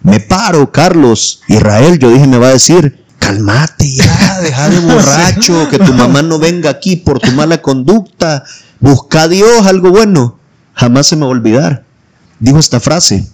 Me 0.03 0.19
paro, 0.21 0.73
Carlos, 0.73 1.43
Israel, 1.49 1.99
yo 1.99 2.11
dije, 2.11 2.27
me 2.27 2.39
va 2.39 2.49
a 2.49 2.53
decir, 2.53 3.05
calmate 3.19 3.95
ya, 3.95 4.41
deja 4.41 4.69
de 4.69 4.79
borracho, 4.81 5.69
que 5.69 5.79
tu 5.79 5.93
mamá 5.93 6.23
no 6.23 6.39
venga 6.39 6.71
aquí 6.71 6.97
por 6.97 7.21
tu 7.21 7.31
mala 7.33 7.61
conducta, 7.61 8.45
busca 8.81 9.23
a 9.23 9.29
Dios 9.29 9.67
algo 9.67 9.91
bueno. 9.91 10.39
Jamás 10.75 11.09
se 11.09 11.17
me 11.17 11.23
va 11.23 11.29
a 11.29 11.33
olvidar. 11.33 11.85
Dijo 12.39 12.59
esta 12.59 12.81
frase, 12.81 13.29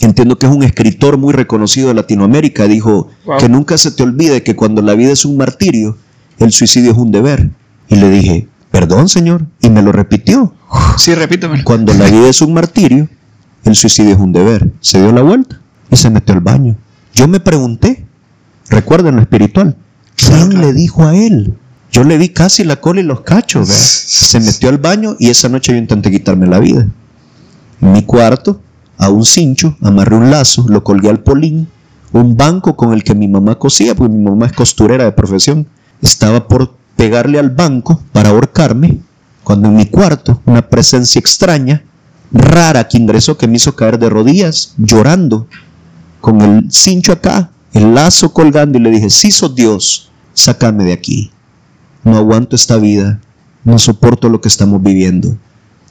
entiendo 0.00 0.36
que 0.36 0.46
es 0.46 0.52
un 0.52 0.64
escritor 0.64 1.16
muy 1.16 1.32
reconocido 1.32 1.88
de 1.88 1.94
Latinoamérica, 1.94 2.66
dijo, 2.66 3.08
que 3.38 3.48
nunca 3.48 3.78
se 3.78 3.92
te 3.92 4.02
olvide 4.02 4.42
que 4.42 4.56
cuando 4.56 4.82
la 4.82 4.94
vida 4.94 5.12
es 5.12 5.24
un 5.24 5.36
martirio, 5.36 5.96
el 6.38 6.52
suicidio 6.52 6.90
es 6.90 6.98
un 6.98 7.12
deber. 7.12 7.50
Y 7.88 7.96
le 7.96 8.10
dije, 8.10 8.48
Perdón, 8.72 9.08
Señor. 9.08 9.46
Y 9.60 9.70
me 9.70 9.82
lo 9.82 9.92
repitió. 9.92 10.52
Sí, 10.96 11.14
repítamelo. 11.14 11.62
Cuando 11.62 11.94
la 11.94 12.06
vida 12.06 12.28
es 12.28 12.40
un 12.42 12.54
martirio, 12.54 13.08
el 13.64 13.76
suicidio 13.76 14.14
es 14.14 14.20
un 14.20 14.32
deber. 14.32 14.72
Se 14.80 15.00
dio 15.00 15.12
la 15.12 15.22
vuelta 15.22 15.60
y 15.90 15.96
se 15.96 16.10
metió 16.10 16.34
al 16.34 16.40
baño. 16.40 16.76
Yo 17.14 17.28
me 17.28 17.38
pregunté, 17.38 18.04
recuerden 18.68 19.16
lo 19.16 19.22
espiritual, 19.22 19.76
¿quién 20.16 20.60
le 20.60 20.72
dijo 20.72 21.04
a 21.04 21.14
él? 21.14 21.54
Yo 21.92 22.04
le 22.04 22.16
vi 22.16 22.30
casi 22.30 22.64
la 22.64 22.76
cola 22.76 23.00
y 23.00 23.04
los 23.04 23.20
cachos, 23.20 23.68
Se 23.68 24.40
metió 24.40 24.70
al 24.70 24.78
baño 24.78 25.14
y 25.18 25.28
esa 25.28 25.50
noche 25.50 25.72
yo 25.72 25.78
intenté 25.78 26.10
quitarme 26.10 26.46
la 26.46 26.58
vida. 26.58 26.88
En 27.82 27.92
mi 27.92 28.02
cuarto, 28.02 28.62
a 28.96 29.10
un 29.10 29.26
cincho, 29.26 29.76
amarré 29.82 30.16
un 30.16 30.30
lazo, 30.30 30.64
lo 30.68 30.82
colgué 30.82 31.10
al 31.10 31.20
polín, 31.20 31.68
un 32.12 32.36
banco 32.36 32.76
con 32.76 32.94
el 32.94 33.04
que 33.04 33.14
mi 33.14 33.28
mamá 33.28 33.58
cosía, 33.58 33.94
porque 33.94 34.14
mi 34.14 34.24
mamá 34.24 34.46
es 34.46 34.52
costurera 34.52 35.04
de 35.04 35.12
profesión. 35.12 35.66
Estaba 36.00 36.48
por 36.48 36.74
pegarle 36.96 37.38
al 37.38 37.50
banco 37.50 38.02
para 38.12 38.30
ahorcarme, 38.30 38.98
cuando 39.44 39.68
en 39.68 39.76
mi 39.76 39.86
cuarto 39.86 40.40
una 40.46 40.62
presencia 40.68 41.18
extraña, 41.18 41.82
rara 42.30 42.86
que 42.88 42.98
ingresó, 42.98 43.36
que 43.36 43.48
me 43.48 43.56
hizo 43.56 43.74
caer 43.74 43.98
de 43.98 44.08
rodillas, 44.08 44.74
llorando, 44.78 45.46
con 46.20 46.40
el 46.40 46.70
cincho 46.70 47.12
acá, 47.12 47.50
el 47.72 47.94
lazo 47.94 48.32
colgando, 48.32 48.78
y 48.78 48.80
le 48.80 48.90
dije, 48.90 49.10
si 49.10 49.30
sos 49.30 49.54
Dios, 49.54 50.10
sácame 50.34 50.84
de 50.84 50.92
aquí. 50.92 51.30
No 52.04 52.16
aguanto 52.16 52.56
esta 52.56 52.76
vida, 52.76 53.20
no 53.64 53.78
soporto 53.78 54.28
lo 54.28 54.40
que 54.40 54.48
estamos 54.48 54.82
viviendo, 54.82 55.36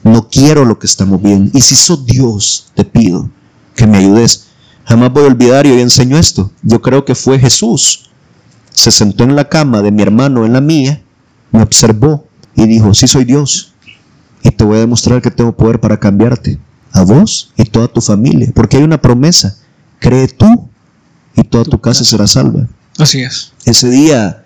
no 0.02 0.28
quiero 0.28 0.64
lo 0.64 0.78
que 0.78 0.86
estamos 0.86 1.22
viendo. 1.22 1.50
Y 1.56 1.60
si 1.60 1.74
sos 1.74 2.04
Dios, 2.04 2.70
te 2.74 2.84
pido 2.84 3.30
que 3.74 3.86
me 3.86 3.98
ayudes. 3.98 4.48
Jamás 4.84 5.12
voy 5.12 5.24
a 5.24 5.28
olvidar 5.28 5.66
y 5.66 5.70
hoy 5.70 5.80
enseño 5.80 6.18
esto. 6.18 6.50
Yo 6.62 6.82
creo 6.82 7.04
que 7.04 7.14
fue 7.14 7.38
Jesús 7.38 8.10
se 8.72 8.90
sentó 8.90 9.24
en 9.24 9.36
la 9.36 9.48
cama 9.48 9.82
de 9.82 9.92
mi 9.92 10.02
hermano, 10.02 10.44
en 10.44 10.52
la 10.52 10.60
mía, 10.60 11.02
me 11.50 11.62
observó 11.62 12.26
y 12.54 12.66
dijo, 12.66 12.94
sí 12.94 13.06
soy 13.06 13.24
Dios 13.24 13.72
y 14.42 14.50
te 14.50 14.64
voy 14.64 14.76
a 14.76 14.80
demostrar 14.80 15.22
que 15.22 15.30
tengo 15.30 15.56
poder 15.56 15.80
para 15.80 15.98
cambiarte, 15.98 16.58
a 16.92 17.02
vos 17.02 17.52
y 17.56 17.64
toda 17.64 17.88
tu 17.88 18.00
familia, 18.00 18.50
porque 18.54 18.76
hay 18.76 18.82
una 18.82 19.00
promesa, 19.00 19.56
cree 19.98 20.28
tú 20.28 20.68
y 21.36 21.44
toda 21.44 21.64
tu 21.64 21.80
casa 21.80 22.04
será 22.04 22.26
salva. 22.26 22.66
Así 22.98 23.22
es. 23.22 23.52
Ese 23.64 23.88
día 23.88 24.44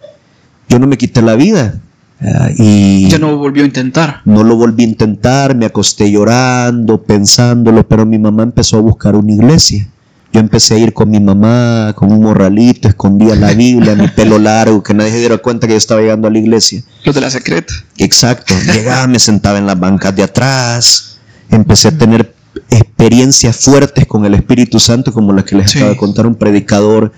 yo 0.68 0.78
no 0.78 0.86
me 0.86 0.98
quité 0.98 1.22
la 1.22 1.34
vida. 1.34 1.80
Ah, 2.20 2.48
y 2.56 3.08
ya 3.10 3.18
no 3.18 3.36
volvió 3.36 3.62
a 3.62 3.66
intentar. 3.66 4.22
No 4.24 4.42
lo 4.42 4.56
volví 4.56 4.84
a 4.84 4.86
intentar, 4.86 5.54
me 5.54 5.66
acosté 5.66 6.10
llorando, 6.10 7.02
pensándolo, 7.02 7.86
pero 7.86 8.06
mi 8.06 8.18
mamá 8.18 8.42
empezó 8.42 8.78
a 8.78 8.80
buscar 8.80 9.16
una 9.16 9.32
iglesia. 9.32 9.88
Yo 10.36 10.40
empecé 10.40 10.74
a 10.74 10.78
ir 10.78 10.92
con 10.92 11.08
mi 11.08 11.18
mamá, 11.18 11.94
con 11.96 12.12
un 12.12 12.20
morralito, 12.20 12.88
escondía 12.88 13.34
la 13.36 13.54
Biblia, 13.54 13.94
mi 13.94 14.06
pelo 14.08 14.38
largo, 14.38 14.82
que 14.82 14.92
nadie 14.92 15.10
se 15.10 15.18
diera 15.20 15.38
cuenta 15.38 15.66
que 15.66 15.72
yo 15.72 15.78
estaba 15.78 16.02
llegando 16.02 16.28
a 16.28 16.30
la 16.30 16.36
iglesia. 16.36 16.82
Lo 17.04 17.14
de 17.14 17.22
la 17.22 17.30
secreta. 17.30 17.72
Exacto. 17.96 18.52
Llegaba, 18.70 19.06
me 19.06 19.18
sentaba 19.18 19.56
en 19.56 19.66
las 19.66 19.80
bancas 19.80 20.14
de 20.14 20.22
atrás, 20.22 21.16
empecé 21.48 21.88
a 21.88 21.92
tener 21.92 22.34
experiencias 22.68 23.56
fuertes 23.56 24.06
con 24.06 24.26
el 24.26 24.34
Espíritu 24.34 24.78
Santo, 24.78 25.10
como 25.10 25.32
las 25.32 25.44
que 25.44 25.56
les 25.56 25.74
acaba 25.74 25.92
de 25.92 25.96
contar 25.96 26.26
un 26.26 26.34
predicador 26.34 27.12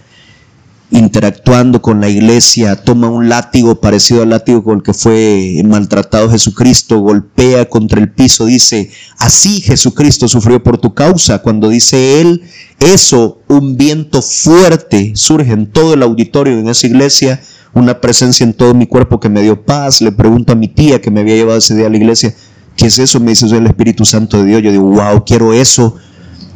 interactuando 0.90 1.82
con 1.82 2.00
la 2.00 2.08
iglesia, 2.08 2.76
toma 2.76 3.08
un 3.08 3.28
látigo 3.28 3.80
parecido 3.80 4.22
al 4.22 4.30
látigo 4.30 4.64
con 4.64 4.78
el 4.78 4.82
que 4.82 4.94
fue 4.94 5.60
maltratado 5.64 6.30
Jesucristo, 6.30 6.98
golpea 6.98 7.68
contra 7.68 8.00
el 8.00 8.10
piso, 8.10 8.46
dice, 8.46 8.90
así 9.18 9.60
Jesucristo 9.60 10.28
sufrió 10.28 10.62
por 10.62 10.78
tu 10.78 10.94
causa. 10.94 11.40
Cuando 11.40 11.68
dice 11.68 12.20
él 12.20 12.42
eso, 12.80 13.42
un 13.48 13.76
viento 13.76 14.22
fuerte 14.22 15.12
surge 15.14 15.52
en 15.52 15.66
todo 15.66 15.94
el 15.94 16.02
auditorio 16.02 16.58
en 16.58 16.68
esa 16.68 16.86
iglesia, 16.86 17.40
una 17.74 18.00
presencia 18.00 18.44
en 18.44 18.54
todo 18.54 18.72
mi 18.74 18.86
cuerpo 18.86 19.20
que 19.20 19.28
me 19.28 19.42
dio 19.42 19.64
paz. 19.64 20.00
Le 20.00 20.12
pregunto 20.12 20.52
a 20.52 20.56
mi 20.56 20.68
tía 20.68 21.02
que 21.02 21.10
me 21.10 21.20
había 21.20 21.34
llevado 21.34 21.58
ese 21.58 21.74
día 21.74 21.86
a 21.86 21.90
la 21.90 21.98
iglesia, 21.98 22.34
¿qué 22.76 22.86
es 22.86 22.98
eso? 22.98 23.20
Me 23.20 23.32
dice, 23.32 23.44
es 23.44 23.52
el 23.52 23.66
Espíritu 23.66 24.06
Santo 24.06 24.38
de 24.38 24.46
Dios. 24.46 24.62
Yo 24.62 24.70
digo, 24.70 24.84
wow, 24.84 25.22
quiero 25.24 25.52
eso 25.52 25.96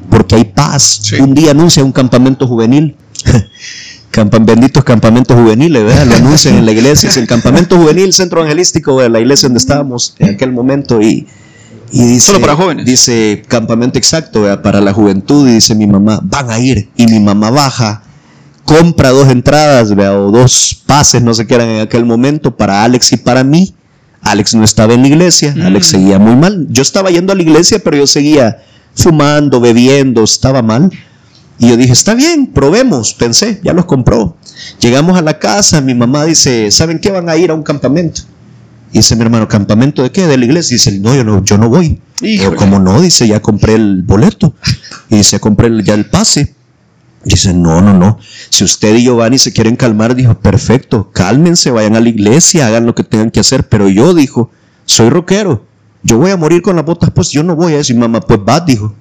porque 0.09 0.37
hay 0.37 0.45
paz. 0.45 1.03
Un 1.21 1.35
día 1.35 1.51
anuncia 1.51 1.85
un 1.85 1.93
campamento 1.93 2.47
juvenil. 2.47 2.97
Campan, 4.13 4.47
benditos 4.47 4.85
campamentos 4.85 5.37
juveniles, 5.37 5.85
¿verdad? 5.85 6.07
lo 6.07 6.15
anuncian 6.15 6.55
en 6.55 6.67
la 6.67 6.73
iglesia, 6.73 7.09
es 7.09 7.17
el 7.17 7.27
campamento 7.27 7.79
juvenil 7.79 8.13
centro 8.13 8.41
evangelístico 8.41 9.01
de 9.01 9.09
la 9.09 9.19
iglesia 9.19 9.49
donde 9.49 9.59
estábamos 9.59 10.15
en 10.19 10.35
aquel 10.35 10.53
momento 10.53 11.01
y, 11.01 11.27
y 11.91 12.05
dice, 12.05 12.27
Solo 12.27 12.41
para 12.41 12.55
jóvenes. 12.55 12.85
Dice 12.85 13.43
campamento 13.49 13.99
exacto 13.99 14.45
para 14.63 14.81
la 14.83 14.93
juventud 14.93 15.49
y 15.49 15.55
dice 15.55 15.75
mi 15.75 15.87
mamá, 15.87 16.21
van 16.23 16.51
a 16.51 16.59
ir 16.59 16.91
y 16.95 17.07
mi 17.07 17.21
mamá 17.21 17.51
baja, 17.51 18.03
compra 18.65 19.11
dos 19.11 19.29
entradas 19.29 19.91
o 19.91 20.31
dos 20.31 20.83
pases, 20.87 21.23
no 21.23 21.35
sé 21.35 21.47
qué 21.47 21.55
eran 21.55 21.69
en 21.69 21.81
aquel 21.81 22.05
momento, 22.05 22.57
para 22.57 22.85
Alex 22.85 23.13
y 23.13 23.17
para 23.17 23.43
mí. 23.43 23.75
Alex 24.23 24.55
no 24.55 24.63
estaba 24.63 24.95
en 24.95 25.03
la 25.03 25.09
iglesia, 25.09 25.53
mm. 25.57 25.63
Alex 25.63 25.87
seguía 25.87 26.19
muy 26.19 26.37
mal. 26.37 26.67
Yo 26.71 26.83
estaba 26.83 27.11
yendo 27.11 27.33
a 27.33 27.37
la 27.37 27.43
iglesia, 27.43 27.81
pero 27.83 27.97
yo 27.97 28.07
seguía 28.07 28.63
fumando, 28.95 29.61
bebiendo, 29.61 30.23
estaba 30.23 30.63
mal. 30.63 30.91
Y 31.59 31.69
yo 31.69 31.77
dije, 31.77 31.93
está 31.93 32.15
bien, 32.15 32.49
probemos, 32.49 33.15
pensé, 33.15 33.61
ya 33.63 33.73
los 33.73 33.85
compró. 33.85 34.37
Llegamos 34.81 35.17
a 35.17 35.23
la 35.23 35.39
casa, 35.39 35.81
mi 35.81 35.95
mamá 35.95 36.25
dice, 36.25 36.71
¿saben 36.71 36.99
qué? 36.99 37.11
Van 37.11 37.29
a 37.29 37.37
ir 37.37 37.51
a 37.51 37.55
un 37.55 37.63
campamento. 37.63 38.23
Y 38.93 38.99
dice 38.99 39.17
mi 39.17 39.23
hermano, 39.23 39.49
¿campamento 39.49 40.03
de 40.03 40.11
qué? 40.11 40.27
De 40.27 40.37
la 40.37 40.45
iglesia. 40.45 40.75
dice, 40.75 40.99
no, 40.99 41.15
yo 41.15 41.25
no, 41.25 41.43
yo 41.45 41.59
no 41.59 41.69
voy. 41.69 42.01
Pero 42.21 42.57
como 42.57 42.79
no, 42.79 43.01
dice, 43.01 43.27
ya 43.27 43.41
compré 43.41 43.75
el 43.75 44.03
boleto. 44.03 44.55
Y 45.09 45.17
dice, 45.17 45.41
compré 45.41 45.71
ya 45.83 45.95
el 45.95 46.07
pase. 46.07 46.55
Dice, 47.25 47.55
no, 47.55 47.81
no, 47.81 47.95
no. 47.95 48.19
Si 48.51 48.65
usted 48.65 48.97
y 48.97 49.05
yo 49.05 49.17
van 49.17 49.33
y 49.33 49.39
se 49.39 49.53
quieren 49.53 49.77
calmar, 49.77 50.15
dijo, 50.15 50.39
perfecto, 50.39 51.11
cálmense, 51.13 51.71
vayan 51.71 51.97
a 51.97 52.01
la 52.01 52.09
iglesia, 52.09 52.67
hagan 52.67 52.87
lo 52.87 52.95
que 52.95 53.05
tengan 53.05 53.31
que 53.31 53.41
hacer. 53.41 53.69
Pero 53.69 53.89
yo, 53.89 54.15
dijo, 54.15 54.51
soy 54.85 55.09
rockero. 55.09 55.65
Yo 56.03 56.19
voy 56.19 56.33
a 56.33 56.37
morir 56.37 56.63
con 56.63 56.75
las 56.77 56.85
botas, 56.85 57.11
pues 57.11 57.31
yo 57.31 57.45
no 57.45 57.55
voy 57.55 57.75
a 57.75 57.77
decir, 57.77 57.97
mamá, 57.97 58.21
pues 58.21 58.41
va, 58.41 58.59
dijo 58.59 58.95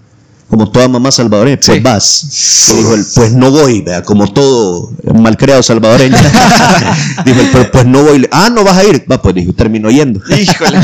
como 0.52 0.70
toda 0.70 0.90
mamá 0.90 1.14
salvadoreña, 1.14 1.58
pues 1.66 1.82
vas. 1.82 2.68
dijo 2.76 2.94
pues 3.16 3.32
no 3.32 3.52
voy, 3.52 3.80
vea, 3.80 4.04
como 4.04 4.28
todo 4.34 4.92
malcriado 5.16 5.64
salvadoreño. 5.64 6.18
dijo 7.26 7.40
pues 7.72 7.86
no 7.86 8.04
voy. 8.04 8.28
Ah, 8.32 8.50
no 8.54 8.66
vas 8.66 8.76
a 8.76 8.84
ir. 8.84 9.06
Va, 9.10 9.22
pues 9.22 9.34
dijo, 9.34 9.54
terminó 9.54 9.90
yendo. 9.90 10.20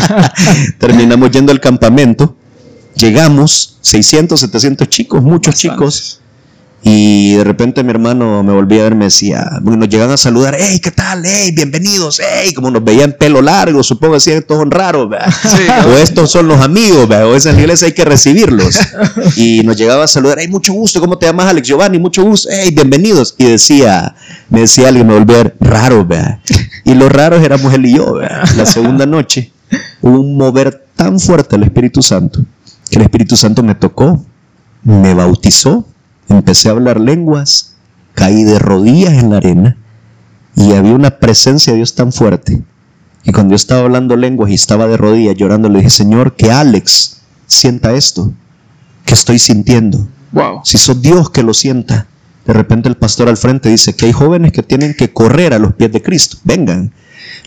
Terminamos 0.80 1.32
yendo 1.32 1.52
al 1.52 1.60
campamento. 1.60 2.34
Llegamos, 2.96 3.76
600, 3.82 4.40
700 4.40 4.88
chicos, 4.88 5.22
muchos 5.22 5.56
chicos. 5.56 6.22
Y 6.84 7.34
de 7.34 7.44
repente 7.44 7.84
mi 7.84 7.90
hermano 7.90 8.44
me 8.44 8.54
volvía 8.54 8.82
a 8.82 8.84
ver, 8.84 8.96
me 8.96 9.06
decía, 9.06 9.50
nos 9.62 9.90
llegan 9.90 10.12
a 10.12 10.18
saludar, 10.18 10.56
hey, 10.58 10.80
¿qué 10.82 10.92
tal? 10.92 11.24
Hey, 11.26 11.52
bienvenidos, 11.52 12.22
hey, 12.24 12.54
como 12.54 12.70
nos 12.70 12.84
veían 12.84 13.16
pelo 13.20 13.42
largo, 13.42 13.82
supongo 13.84 14.14
que 14.14 14.18
decían, 14.18 14.38
estos 14.38 14.58
son 14.58 14.72
raros, 14.72 15.10
o 15.88 15.92
estos 15.98 16.32
son 16.32 16.48
los 16.48 16.62
amigos, 16.62 17.10
o 17.10 17.36
esa 17.36 17.52
iglesia 17.52 17.88
hay 17.88 17.94
que 17.94 18.06
recibirlos. 18.06 18.80
y 19.36 19.64
nos 19.64 19.76
llegaba 19.76 20.04
a 20.04 20.08
saludar, 20.08 20.38
hey, 20.40 20.48
mucho 20.48 20.72
gusto, 20.72 21.02
¿cómo 21.02 21.18
te 21.18 21.26
llamas 21.26 21.48
Alex 21.48 21.68
Giovanni? 21.68 21.98
Mucho 21.98 22.24
gusto, 22.24 22.48
hey, 22.52 22.70
bienvenidos. 22.72 23.36
Y 23.38 23.46
decía, 23.46 24.16
me 24.50 24.62
decía 24.62 24.90
alguien, 24.90 25.08
me 25.08 25.16
volvía 25.16 25.40
a 25.40 25.44
ver, 25.44 25.56
raro, 25.60 26.06
¿verdad? 26.06 26.40
Y 26.86 26.94
los 26.94 27.12
raros 27.12 27.44
éramos 27.44 27.74
él 27.74 27.88
y 27.88 27.96
yo, 27.96 28.14
¿verdad? 28.14 28.48
La 28.56 28.66
segunda 28.66 29.06
noche 29.06 29.52
hubo 30.02 30.20
un 30.22 30.38
mover 30.38 30.86
tan 30.96 31.20
fuerte 31.20 31.56
al 31.56 31.64
Espíritu 31.64 32.02
Santo, 32.02 32.46
que 32.90 32.98
el 32.98 33.02
Espíritu 33.02 33.36
Santo 33.36 33.64
me 33.64 33.76
tocó, 33.76 34.24
me 34.84 35.14
bautizó 35.14 35.86
empecé 36.30 36.70
a 36.70 36.72
hablar 36.72 37.00
lenguas, 37.00 37.76
caí 38.14 38.44
de 38.44 38.60
rodillas 38.60 39.14
en 39.14 39.30
la 39.30 39.38
arena 39.38 39.78
y 40.56 40.74
había 40.74 40.94
una 40.94 41.12
presencia 41.20 41.74
de 41.74 41.78
Dios 41.78 41.96
tan 41.96 42.12
fuerte. 42.12 42.62
Y 43.24 43.32
cuando 43.32 43.52
yo 43.52 43.56
estaba 43.58 43.82
hablando 43.82 44.16
lenguas 44.16 44.50
y 44.50 44.56
estaba 44.56 44.88
de 44.88 44.98
rodillas 44.98 45.36
llorando, 45.36 45.70
le 45.70 45.80
dije, 45.80 45.90
Señor, 45.90 46.36
que 46.36 46.52
Alex 46.52 47.22
sienta 47.46 47.94
esto 47.94 48.32
que 49.06 49.14
estoy 49.14 49.40
sintiendo. 49.40 50.08
Wow. 50.32 50.62
Si 50.64 50.78
sos 50.78 51.02
Dios 51.02 51.30
que 51.30 51.44
lo 51.44 51.54
sienta. 51.54 52.08
De 52.46 52.54
repente 52.54 52.88
el 52.88 52.96
pastor 52.96 53.28
al 53.28 53.38
frente 53.38 53.70
dice 53.70 53.96
que 53.96 54.06
hay 54.06 54.14
jóvenes 54.14 54.54
que 54.54 54.64
tienen 54.64 54.94
que 54.94 55.12
correr 55.12 55.54
a 55.54 55.60
los 55.60 55.74
pies 55.74 55.92
de 55.92 56.02
Cristo. 56.02 56.38
Vengan. 56.44 56.92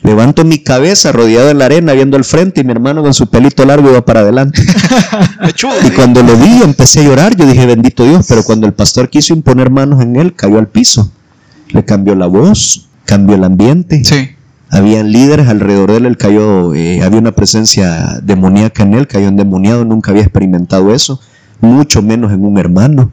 Levanto 0.02 0.44
mi 0.44 0.58
cabeza 0.58 1.12
rodeado 1.12 1.50
en 1.50 1.58
la 1.58 1.66
arena 1.66 1.92
viendo 1.92 2.16
al 2.16 2.24
frente 2.24 2.62
y 2.62 2.64
mi 2.64 2.72
hermano 2.72 3.02
con 3.02 3.12
su 3.12 3.28
pelito 3.28 3.64
largo 3.66 3.90
iba 3.90 4.04
para 4.04 4.20
adelante. 4.20 4.62
y 5.86 5.90
cuando 5.90 6.22
lo 6.22 6.36
vi 6.36 6.62
empecé 6.62 7.00
a 7.00 7.04
llorar, 7.04 7.36
yo 7.36 7.44
dije, 7.46 7.66
bendito 7.66 8.04
Dios, 8.04 8.24
pero 8.28 8.42
cuando 8.42 8.66
el 8.66 8.72
pastor 8.72 9.10
quiso 9.10 9.34
imponer 9.34 9.70
manos 9.70 10.02
en 10.02 10.16
él, 10.16 10.34
cayó 10.34 10.58
al 10.58 10.68
piso. 10.68 11.12
Le 11.68 11.84
cambió 11.84 12.14
la 12.14 12.26
voz, 12.26 12.88
cambió 13.04 13.36
el 13.36 13.44
ambiente. 13.44 14.02
Sí. 14.02 14.30
Habían 14.70 15.12
líderes 15.12 15.48
alrededor 15.48 15.90
de 15.90 15.96
él, 15.98 16.06
él 16.06 16.16
cayó, 16.16 16.74
eh, 16.74 17.02
había 17.02 17.18
una 17.18 17.32
presencia 17.32 18.20
demoníaca 18.22 18.84
en 18.84 18.94
él, 18.94 19.06
cayó 19.06 19.28
endemoniado, 19.28 19.84
nunca 19.84 20.12
había 20.12 20.22
experimentado 20.22 20.94
eso, 20.94 21.20
mucho 21.60 22.02
menos 22.02 22.32
en 22.32 22.44
un 22.44 22.56
hermano 22.56 23.12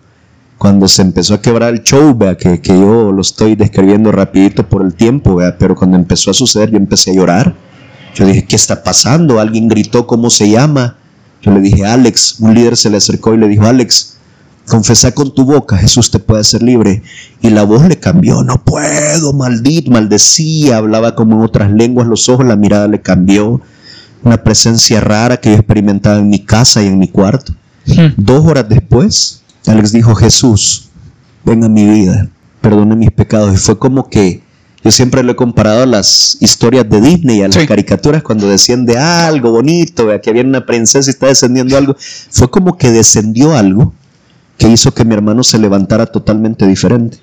cuando 0.58 0.88
se 0.88 1.04
empezó 1.04 1.36
a 1.36 1.42
quebrar 1.42 1.74
el 1.74 1.84
show, 1.84 2.18
vea, 2.18 2.36
que, 2.36 2.60
que, 2.62 2.74
yo 2.74 3.12
lo 3.12 3.22
estoy 3.22 3.56
describiendo 3.56 4.12
rapidito 4.12 4.68
por 4.68 4.82
el 4.82 4.96
tiempo, 4.96 5.36
vea, 5.36 5.58
pero 5.58 5.76
cuando 5.76 5.98
empezó 5.98 6.32
a 6.32 6.34
suceder 6.34 6.72
yo 6.72 6.78
empecé 6.78 7.12
a 7.12 7.14
llorar. 7.14 7.56
Yo 8.16 8.26
dije, 8.26 8.46
¿qué 8.46 8.56
está 8.56 8.84
pasando? 8.84 9.40
Alguien 9.40 9.68
gritó, 9.68 10.08
¿cómo 10.08 10.32
se 10.32 10.50
llama? 10.50 10.98
Yo 11.44 11.52
le 11.52 11.60
dije, 11.60 11.86
Alex, 11.86 12.38
un 12.40 12.56
líder 12.56 12.76
se 12.76 12.90
le 12.90 12.98
acercó 12.98 13.36
y 13.36 13.38
le 13.38 13.48
dijo, 13.48 13.66
Alex, 13.66 14.18
confesa 14.68 15.12
con 15.14 15.34
tu 15.34 15.46
boca, 15.46 15.78
Jesús 15.78 16.10
te 16.10 16.20
puede 16.20 16.42
hacer 16.42 16.64
libre. 16.64 17.04
Y 17.42 17.52
la 17.52 17.64
voz 17.64 17.88
le 17.88 17.98
cambió, 18.00 18.44
no 18.44 18.64
puedo, 18.64 19.34
maldito, 19.34 19.92
maldecía, 19.92 20.78
hablaba 20.78 21.16
como 21.16 21.36
en 21.36 21.42
otras 21.44 21.72
lenguas, 21.72 22.08
los 22.08 22.28
ojos, 22.30 22.46
la 22.46 22.56
mirada 22.56 22.88
le 22.88 23.02
cambió. 23.02 23.62
Una 24.24 24.44
presencia 24.44 25.00
rara 25.00 25.38
que 25.38 25.51
yo 25.51 25.55
experimentaba 25.55 26.18
en 26.18 26.29
mi 26.29 26.40
casa 26.40 26.81
y 26.81 26.88
en 26.88 26.98
mi 26.98 27.08
cuarto. 27.08 27.53
Hmm. 27.86 28.14
Dos 28.18 28.46
horas 28.46 28.68
después, 28.68 29.44
Alex 29.68 29.92
dijo, 29.92 30.16
Jesús, 30.16 30.90
ven 31.44 31.64
a 31.64 31.70
mi 31.70 31.86
vida, 31.86 32.30
perdone 32.62 32.96
mis 32.96 33.12
pecados. 33.12 33.53
Y 33.53 33.58
fue 33.58 33.77
como 33.77 34.10
que 34.10 34.42
yo 34.84 34.92
siempre 34.92 35.24
lo 35.24 35.34
he 35.34 35.36
comparado 35.36 35.84
a 35.84 35.86
las 35.86 36.38
historias 36.40 36.90
de 36.90 37.01
Disney, 37.01 37.42
a 37.42 37.48
las 37.48 37.66
caricaturas 37.68 38.24
cuando 38.24 38.48
desciende 38.48 38.98
algo 38.98 39.51
bonito, 39.51 40.08
que 40.22 40.30
había 40.30 40.44
una 40.44 40.66
princesa 40.66 41.10
y 41.10 41.12
está 41.12 41.27
descendiendo 41.27 41.77
algo. 41.77 41.96
Fue 42.30 42.50
como 42.50 42.77
que 42.77 42.92
descendió 42.92 43.56
algo 43.56 43.94
que 44.58 44.70
hizo 44.70 44.94
que 44.94 45.06
mi 45.06 45.14
hermano 45.14 45.44
se 45.44 45.60
levantara 45.60 46.06
totalmente 46.06 46.66
diferente. 46.66 47.20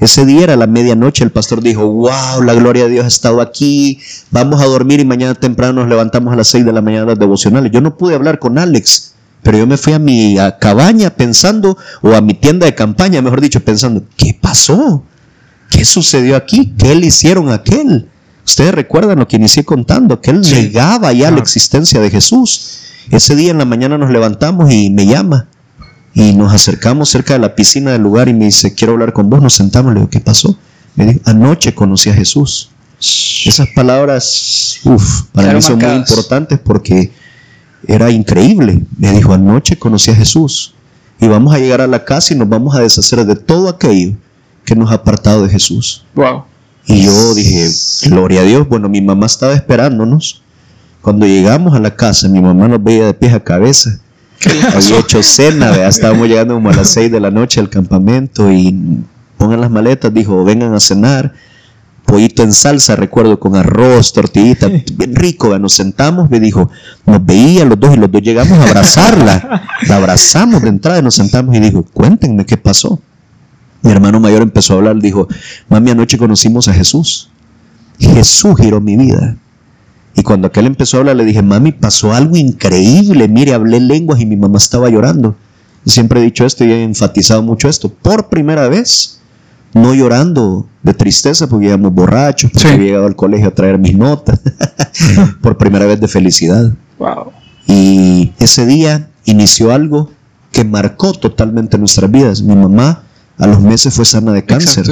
Ese 0.00 0.26
día 0.26 0.44
era 0.44 0.56
la 0.56 0.66
medianoche, 0.66 1.22
el 1.22 1.30
pastor 1.30 1.62
dijo, 1.62 1.86
wow, 1.86 2.42
la 2.42 2.54
gloria 2.54 2.84
de 2.84 2.90
Dios 2.90 3.04
ha 3.04 3.08
estado 3.08 3.40
aquí, 3.40 4.00
vamos 4.30 4.60
a 4.60 4.66
dormir 4.66 4.98
y 5.00 5.04
mañana 5.04 5.34
temprano 5.34 5.80
nos 5.80 5.88
levantamos 5.88 6.32
a 6.32 6.36
las 6.36 6.48
6 6.48 6.64
de 6.64 6.72
la 6.72 6.82
mañana 6.82 7.06
las 7.06 7.18
devocionales. 7.18 7.70
Yo 7.70 7.80
no 7.80 7.96
pude 7.96 8.14
hablar 8.14 8.38
con 8.40 8.58
Alex, 8.58 9.13
pero 9.44 9.58
yo 9.58 9.66
me 9.66 9.76
fui 9.76 9.92
a 9.92 9.98
mi 9.98 10.36
cabaña 10.58 11.10
pensando, 11.10 11.76
o 12.00 12.14
a 12.14 12.22
mi 12.22 12.32
tienda 12.32 12.64
de 12.64 12.74
campaña, 12.74 13.20
mejor 13.20 13.42
dicho, 13.42 13.60
pensando, 13.62 14.02
¿qué 14.16 14.36
pasó? 14.38 15.04
¿Qué 15.70 15.84
sucedió 15.84 16.34
aquí? 16.34 16.74
¿Qué 16.78 16.94
le 16.94 17.06
hicieron 17.06 17.50
a 17.50 17.54
aquel? 17.54 18.08
Ustedes 18.46 18.74
recuerdan 18.74 19.18
lo 19.18 19.28
que 19.28 19.36
inicié 19.36 19.62
contando, 19.62 20.20
que 20.22 20.30
él 20.30 20.40
negaba 20.40 21.12
ya 21.12 21.30
la 21.30 21.40
existencia 21.40 22.00
de 22.00 22.10
Jesús. 22.10 22.78
Ese 23.10 23.36
día 23.36 23.50
en 23.50 23.58
la 23.58 23.66
mañana 23.66 23.98
nos 23.98 24.10
levantamos 24.10 24.72
y 24.72 24.88
me 24.88 25.06
llama. 25.06 25.46
Y 26.14 26.32
nos 26.32 26.52
acercamos 26.52 27.10
cerca 27.10 27.34
de 27.34 27.40
la 27.40 27.54
piscina 27.54 27.92
del 27.92 28.02
lugar 28.02 28.28
y 28.28 28.34
me 28.34 28.46
dice, 28.46 28.74
quiero 28.74 28.94
hablar 28.94 29.12
con 29.12 29.28
vos. 29.28 29.42
Nos 29.42 29.52
sentamos, 29.52 29.92
le 29.92 30.00
digo, 30.00 30.10
¿qué 30.10 30.20
pasó? 30.20 30.56
Me 30.94 31.06
dijo, 31.06 31.20
anoche 31.24 31.74
conocí 31.74 32.08
a 32.08 32.14
Jesús. 32.14 32.70
Esas 33.44 33.68
palabras, 33.74 34.78
uff, 34.84 35.24
para 35.32 35.52
mí 35.52 35.60
son 35.60 35.78
muy 35.78 35.94
importantes 35.96 36.58
porque 36.58 37.12
era 37.88 38.10
increíble. 38.10 38.82
Me 38.98 39.12
dijo, 39.12 39.32
anoche 39.32 39.78
conocí 39.78 40.10
a 40.10 40.14
Jesús 40.14 40.74
y 41.20 41.28
vamos 41.28 41.54
a 41.54 41.58
llegar 41.58 41.80
a 41.80 41.86
la 41.86 42.04
casa 42.04 42.34
y 42.34 42.36
nos 42.36 42.48
vamos 42.48 42.74
a 42.74 42.80
deshacer 42.80 43.24
de 43.24 43.36
todo 43.36 43.68
aquello 43.68 44.14
que 44.64 44.74
nos 44.74 44.90
ha 44.90 44.94
apartado 44.94 45.44
de 45.44 45.50
Jesús. 45.50 46.04
Wow. 46.14 46.44
Y 46.86 47.04
yo 47.04 47.34
dije, 47.34 47.68
gloria 48.08 48.40
a 48.40 48.44
Dios. 48.44 48.68
Bueno, 48.68 48.88
mi 48.88 49.00
mamá 49.00 49.26
estaba 49.26 49.54
esperándonos. 49.54 50.42
Cuando 51.00 51.26
llegamos 51.26 51.74
a 51.74 51.80
la 51.80 51.94
casa, 51.94 52.28
mi 52.28 52.40
mamá 52.40 52.68
nos 52.68 52.82
veía 52.82 53.06
de 53.06 53.14
pies 53.14 53.32
a 53.32 53.40
cabeza. 53.40 53.98
Había 54.74 54.98
hecho 54.98 55.22
cena, 55.22 55.74
ya 55.74 55.88
estábamos 55.88 56.28
llegando 56.28 56.54
como 56.54 56.68
a 56.68 56.74
las 56.74 56.90
seis 56.90 57.10
de 57.10 57.20
la 57.20 57.30
noche 57.30 57.60
al 57.60 57.70
campamento 57.70 58.52
y 58.52 58.76
pongan 59.38 59.60
las 59.60 59.70
maletas, 59.70 60.12
dijo, 60.12 60.44
vengan 60.44 60.74
a 60.74 60.80
cenar 60.80 61.32
pollito 62.14 62.44
en 62.44 62.52
salsa, 62.52 62.94
recuerdo, 62.94 63.40
con 63.40 63.56
arroz, 63.56 64.12
tortillita, 64.12 64.68
bien 64.68 65.16
rico. 65.16 65.58
Nos 65.58 65.72
sentamos, 65.72 66.30
me 66.30 66.38
dijo, 66.38 66.70
nos 67.06 67.26
veía 67.26 67.64
los 67.64 67.80
dos 67.80 67.96
y 67.96 67.98
los 67.98 68.08
dos 68.08 68.22
llegamos 68.22 68.56
a 68.56 68.62
abrazarla. 68.62 69.62
La 69.88 69.96
abrazamos 69.96 70.62
de 70.62 70.68
entrada 70.68 71.00
y 71.00 71.02
nos 71.02 71.16
sentamos 71.16 71.56
y 71.56 71.58
dijo, 71.58 71.82
cuéntenme 71.92 72.46
qué 72.46 72.56
pasó. 72.56 73.00
Mi 73.82 73.90
hermano 73.90 74.20
mayor 74.20 74.42
empezó 74.42 74.74
a 74.74 74.76
hablar, 74.76 75.00
dijo, 75.00 75.26
mami, 75.68 75.90
anoche 75.90 76.16
conocimos 76.16 76.68
a 76.68 76.72
Jesús. 76.72 77.30
Jesús 77.98 78.54
giró 78.60 78.80
mi 78.80 78.96
vida. 78.96 79.36
Y 80.14 80.22
cuando 80.22 80.46
aquel 80.46 80.66
empezó 80.66 80.98
a 80.98 81.00
hablar, 81.00 81.16
le 81.16 81.24
dije, 81.24 81.42
mami, 81.42 81.72
pasó 81.72 82.14
algo 82.14 82.36
increíble. 82.36 83.26
Mire, 83.26 83.54
hablé 83.54 83.80
lenguas 83.80 84.20
y 84.20 84.26
mi 84.26 84.36
mamá 84.36 84.58
estaba 84.58 84.88
llorando. 84.88 85.34
siempre 85.84 86.20
he 86.20 86.22
dicho 86.22 86.46
esto 86.46 86.64
y 86.64 86.70
he 86.70 86.84
enfatizado 86.84 87.42
mucho 87.42 87.68
esto. 87.68 87.88
Por 87.88 88.28
primera 88.28 88.68
vez, 88.68 89.18
no 89.74 89.92
llorando 89.92 90.66
de 90.82 90.94
tristeza 90.94 91.48
porque 91.48 91.66
íbamos 91.66 91.92
borrachos, 91.92 92.50
porque 92.52 92.68
había 92.68 92.86
llegado 92.86 93.06
al 93.06 93.16
colegio 93.16 93.48
a 93.48 93.50
traer 93.54 93.78
mis 93.78 93.96
notas, 93.96 94.40
por 95.42 95.58
primera 95.58 95.84
vez 95.86 96.00
de 96.00 96.08
felicidad. 96.08 96.72
Y 97.66 98.32
ese 98.38 98.66
día 98.66 99.10
inició 99.24 99.72
algo 99.72 100.10
que 100.52 100.64
marcó 100.64 101.12
totalmente 101.12 101.76
nuestras 101.76 102.10
vidas. 102.10 102.42
Mi 102.42 102.54
mamá 102.54 103.02
a 103.38 103.46
los 103.46 103.60
meses 103.60 103.92
fue 103.92 104.04
sana 104.04 104.32
de 104.32 104.44
cáncer. 104.44 104.86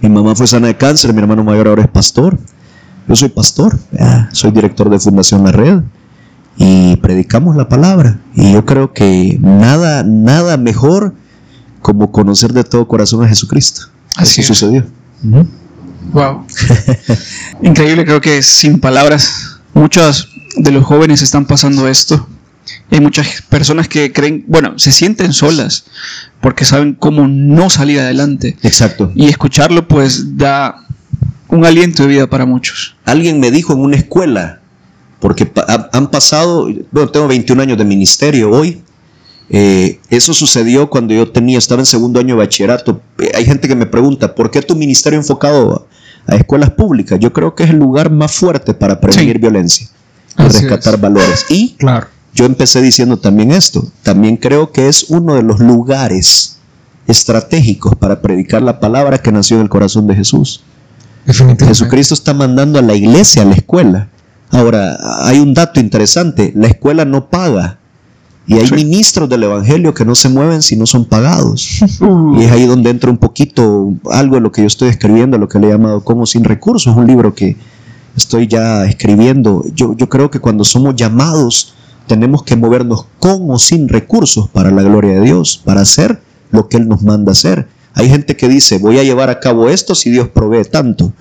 Mi 0.00 0.08
mamá 0.08 0.34
fue 0.34 0.46
sana 0.46 0.66
de 0.66 0.76
cáncer, 0.76 1.14
mi 1.14 1.20
hermano 1.20 1.44
mayor 1.44 1.68
ahora 1.68 1.82
es 1.82 1.88
pastor. 1.88 2.38
Yo 3.06 3.16
soy 3.16 3.28
pastor, 3.28 3.78
soy 4.32 4.50
director 4.50 4.90
de 4.90 4.98
Fundación 4.98 5.44
La 5.44 5.52
Red 5.52 5.82
y 6.56 6.96
predicamos 6.96 7.56
la 7.56 7.68
palabra. 7.68 8.18
Y 8.34 8.52
yo 8.52 8.66
creo 8.66 8.92
que 8.92 9.38
nada, 9.40 10.02
nada 10.02 10.56
mejor 10.56 11.14
como 11.82 12.10
conocer 12.12 12.52
de 12.52 12.64
todo 12.64 12.86
corazón 12.86 13.24
a 13.24 13.28
Jesucristo. 13.28 13.82
Así, 14.16 14.42
sucedió. 14.42 14.86
Wow. 16.12 16.44
Increíble, 17.62 18.04
creo 18.04 18.20
que 18.20 18.42
sin 18.42 18.80
palabras, 18.80 19.60
muchos 19.74 20.28
de 20.56 20.72
los 20.72 20.84
jóvenes 20.84 21.22
están 21.22 21.46
pasando 21.46 21.88
esto. 21.88 22.28
Hay 22.90 23.00
muchas 23.00 23.42
personas 23.48 23.88
que 23.88 24.12
creen, 24.12 24.44
bueno, 24.46 24.78
se 24.78 24.92
sienten 24.92 25.32
solas 25.32 25.84
porque 26.40 26.64
saben 26.64 26.94
cómo 26.94 27.26
no 27.28 27.70
salir 27.70 28.00
adelante. 28.00 28.56
Exacto. 28.62 29.12
Y 29.14 29.28
escucharlo 29.28 29.88
pues 29.88 30.36
da 30.36 30.86
un 31.48 31.64
aliento 31.64 32.02
de 32.02 32.08
vida 32.08 32.26
para 32.28 32.46
muchos. 32.46 32.96
Alguien 33.04 33.40
me 33.40 33.50
dijo 33.50 33.72
en 33.72 33.80
una 33.80 33.96
escuela, 33.96 34.60
porque 35.20 35.50
han 35.92 36.10
pasado, 36.10 36.68
bueno, 36.90 37.10
tengo 37.10 37.26
21 37.26 37.62
años 37.62 37.78
de 37.78 37.84
ministerio 37.84 38.50
hoy. 38.50 38.82
Eh, 39.50 40.00
eso 40.10 40.34
sucedió 40.34 40.90
cuando 40.90 41.14
yo 41.14 41.30
tenía, 41.30 41.58
estaba 41.58 41.80
en 41.80 41.86
segundo 41.86 42.20
año 42.20 42.34
de 42.34 42.38
bachillerato. 42.44 43.00
Eh, 43.18 43.32
hay 43.34 43.44
gente 43.44 43.66
que 43.66 43.74
me 43.74 43.86
pregunta, 43.86 44.34
¿por 44.34 44.50
qué 44.50 44.60
tu 44.60 44.76
ministerio 44.76 45.18
enfocado 45.18 45.86
a, 46.26 46.36
escuelas 46.36 46.70
públicas? 46.70 47.18
Yo 47.18 47.32
creo 47.32 47.54
que 47.54 47.64
es 47.64 47.70
el 47.70 47.78
lugar 47.78 48.10
más 48.10 48.32
fuerte 48.32 48.74
para 48.74 49.00
prevenir 49.00 49.38
violencia 49.38 49.88
y 50.38 50.42
rescatar 50.42 50.98
valores. 50.98 51.46
Y 51.48 51.74
claro. 51.78 52.08
yo 52.34 52.44
empecé 52.44 52.82
diciendo 52.82 53.16
también 53.16 53.50
esto, 53.50 53.90
también 54.02 54.36
creo 54.36 54.70
que 54.70 54.88
es 54.88 55.06
uno 55.08 55.34
de 55.34 55.42
los 55.42 55.60
lugares 55.60 56.58
estratégicos 57.06 57.96
para 57.96 58.20
predicar 58.20 58.60
la 58.60 58.78
palabra 58.80 59.18
que 59.18 59.32
nació 59.32 59.56
en 59.56 59.62
el 59.62 59.68
corazón 59.70 60.06
de 60.06 60.14
Jesús. 60.14 60.62
Jesucristo 61.26 62.14
está 62.14 62.32
mandando 62.32 62.78
a 62.78 62.82
la 62.82 62.94
iglesia 62.94 63.42
a 63.42 63.44
la 63.46 63.54
escuela. 63.54 64.08
Ahora, 64.50 64.98
hay 65.26 65.40
un 65.40 65.52
dato 65.52 65.80
interesante, 65.80 66.52
la 66.54 66.68
escuela 66.68 67.04
no 67.04 67.28
paga. 67.28 67.77
Y 68.48 68.54
hay 68.54 68.70
ministros 68.72 69.28
del 69.28 69.42
Evangelio 69.42 69.92
que 69.92 70.06
no 70.06 70.14
se 70.14 70.30
mueven 70.30 70.62
si 70.62 70.74
no 70.74 70.86
son 70.86 71.04
pagados. 71.04 71.80
Uh. 72.00 72.40
Y 72.40 72.44
es 72.44 72.52
ahí 72.52 72.64
donde 72.64 72.90
entra 72.90 73.10
un 73.10 73.18
poquito 73.18 73.92
algo 74.10 74.36
de 74.36 74.40
lo 74.40 74.52
que 74.52 74.62
yo 74.62 74.66
estoy 74.68 74.88
escribiendo, 74.88 75.36
lo 75.36 75.48
que 75.48 75.58
le 75.58 75.66
he 75.66 75.70
llamado 75.70 76.04
Como 76.04 76.26
sin 76.26 76.44
recursos, 76.44 76.96
un 76.96 77.06
libro 77.06 77.34
que 77.34 77.56
estoy 78.16 78.46
ya 78.46 78.84
escribiendo. 78.84 79.64
Yo, 79.74 79.96
yo 79.96 80.08
creo 80.08 80.30
que 80.30 80.38
cuando 80.38 80.64
somos 80.64 80.94
llamados 80.94 81.74
tenemos 82.06 82.42
que 82.44 82.56
movernos 82.56 83.06
con 83.18 83.50
o 83.50 83.58
sin 83.58 83.88
recursos 83.88 84.48
para 84.48 84.70
la 84.70 84.82
gloria 84.82 85.14
de 85.14 85.22
Dios, 85.22 85.60
para 85.64 85.80
hacer 85.80 86.20
lo 86.50 86.68
que 86.68 86.76
Él 86.76 86.88
nos 86.88 87.02
manda 87.02 87.32
hacer. 87.32 87.68
Hay 87.94 88.08
gente 88.08 88.36
que 88.36 88.48
dice, 88.48 88.78
voy 88.78 88.98
a 88.98 89.02
llevar 89.02 89.28
a 89.28 89.40
cabo 89.40 89.68
esto 89.68 89.94
si 89.94 90.10
Dios 90.10 90.28
provee 90.28 90.64
tanto. 90.64 91.12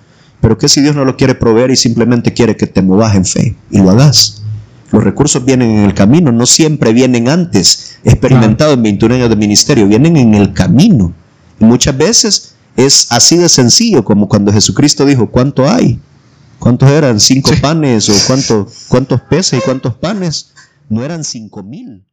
Pero 0.42 0.58
¿qué 0.58 0.70
si 0.70 0.82
Dios 0.82 0.96
no 0.96 1.06
lo 1.06 1.18
quiere 1.18 1.36
proveer 1.36 1.72
y 1.72 1.76
simplemente 1.76 2.34
quiere 2.34 2.56
que 2.56 2.68
te 2.68 2.82
movas 2.82 3.16
en 3.16 3.26
fe 3.26 3.56
y 3.72 3.80
lo 3.80 3.90
hagas? 3.90 4.44
Los 4.92 5.04
recursos 5.04 5.44
vienen 5.44 5.70
en 5.72 5.86
el 5.86 5.94
camino, 5.94 6.32
no 6.32 6.46
siempre 6.46 6.94
vienen 6.94 7.28
antes. 7.28 7.98
experimentado 8.04 8.74
en 8.74 8.84
21 8.84 9.16
años 9.16 9.30
de 9.30 9.36
ministerio, 9.36 9.88
vienen 9.88 10.16
en 10.18 10.34
el 10.34 10.54
camino. 10.54 11.14
Y 11.60 11.66
muchas 11.66 11.98
veces 11.98 12.56
es 12.76 13.12
así 13.12 13.38
de 13.38 13.50
sencillo 13.50 14.06
como 14.06 14.30
cuando 14.30 14.54
Jesucristo 14.54 15.06
dijo, 15.06 15.30
¿cuánto 15.30 15.70
hay? 15.70 16.00
¿Cuántos 16.60 16.90
eran? 16.90 17.20
¿Cinco 17.20 17.52
panes? 17.62 18.10
¿O 18.10 18.14
cuánto, 18.28 18.68
cuántos 18.88 19.22
peces 19.22 19.60
y 19.60 19.62
cuántos 19.62 19.96
panes? 19.96 20.54
No 20.90 21.04
eran 21.04 21.24
cinco 21.24 21.64
mil. 21.64 22.07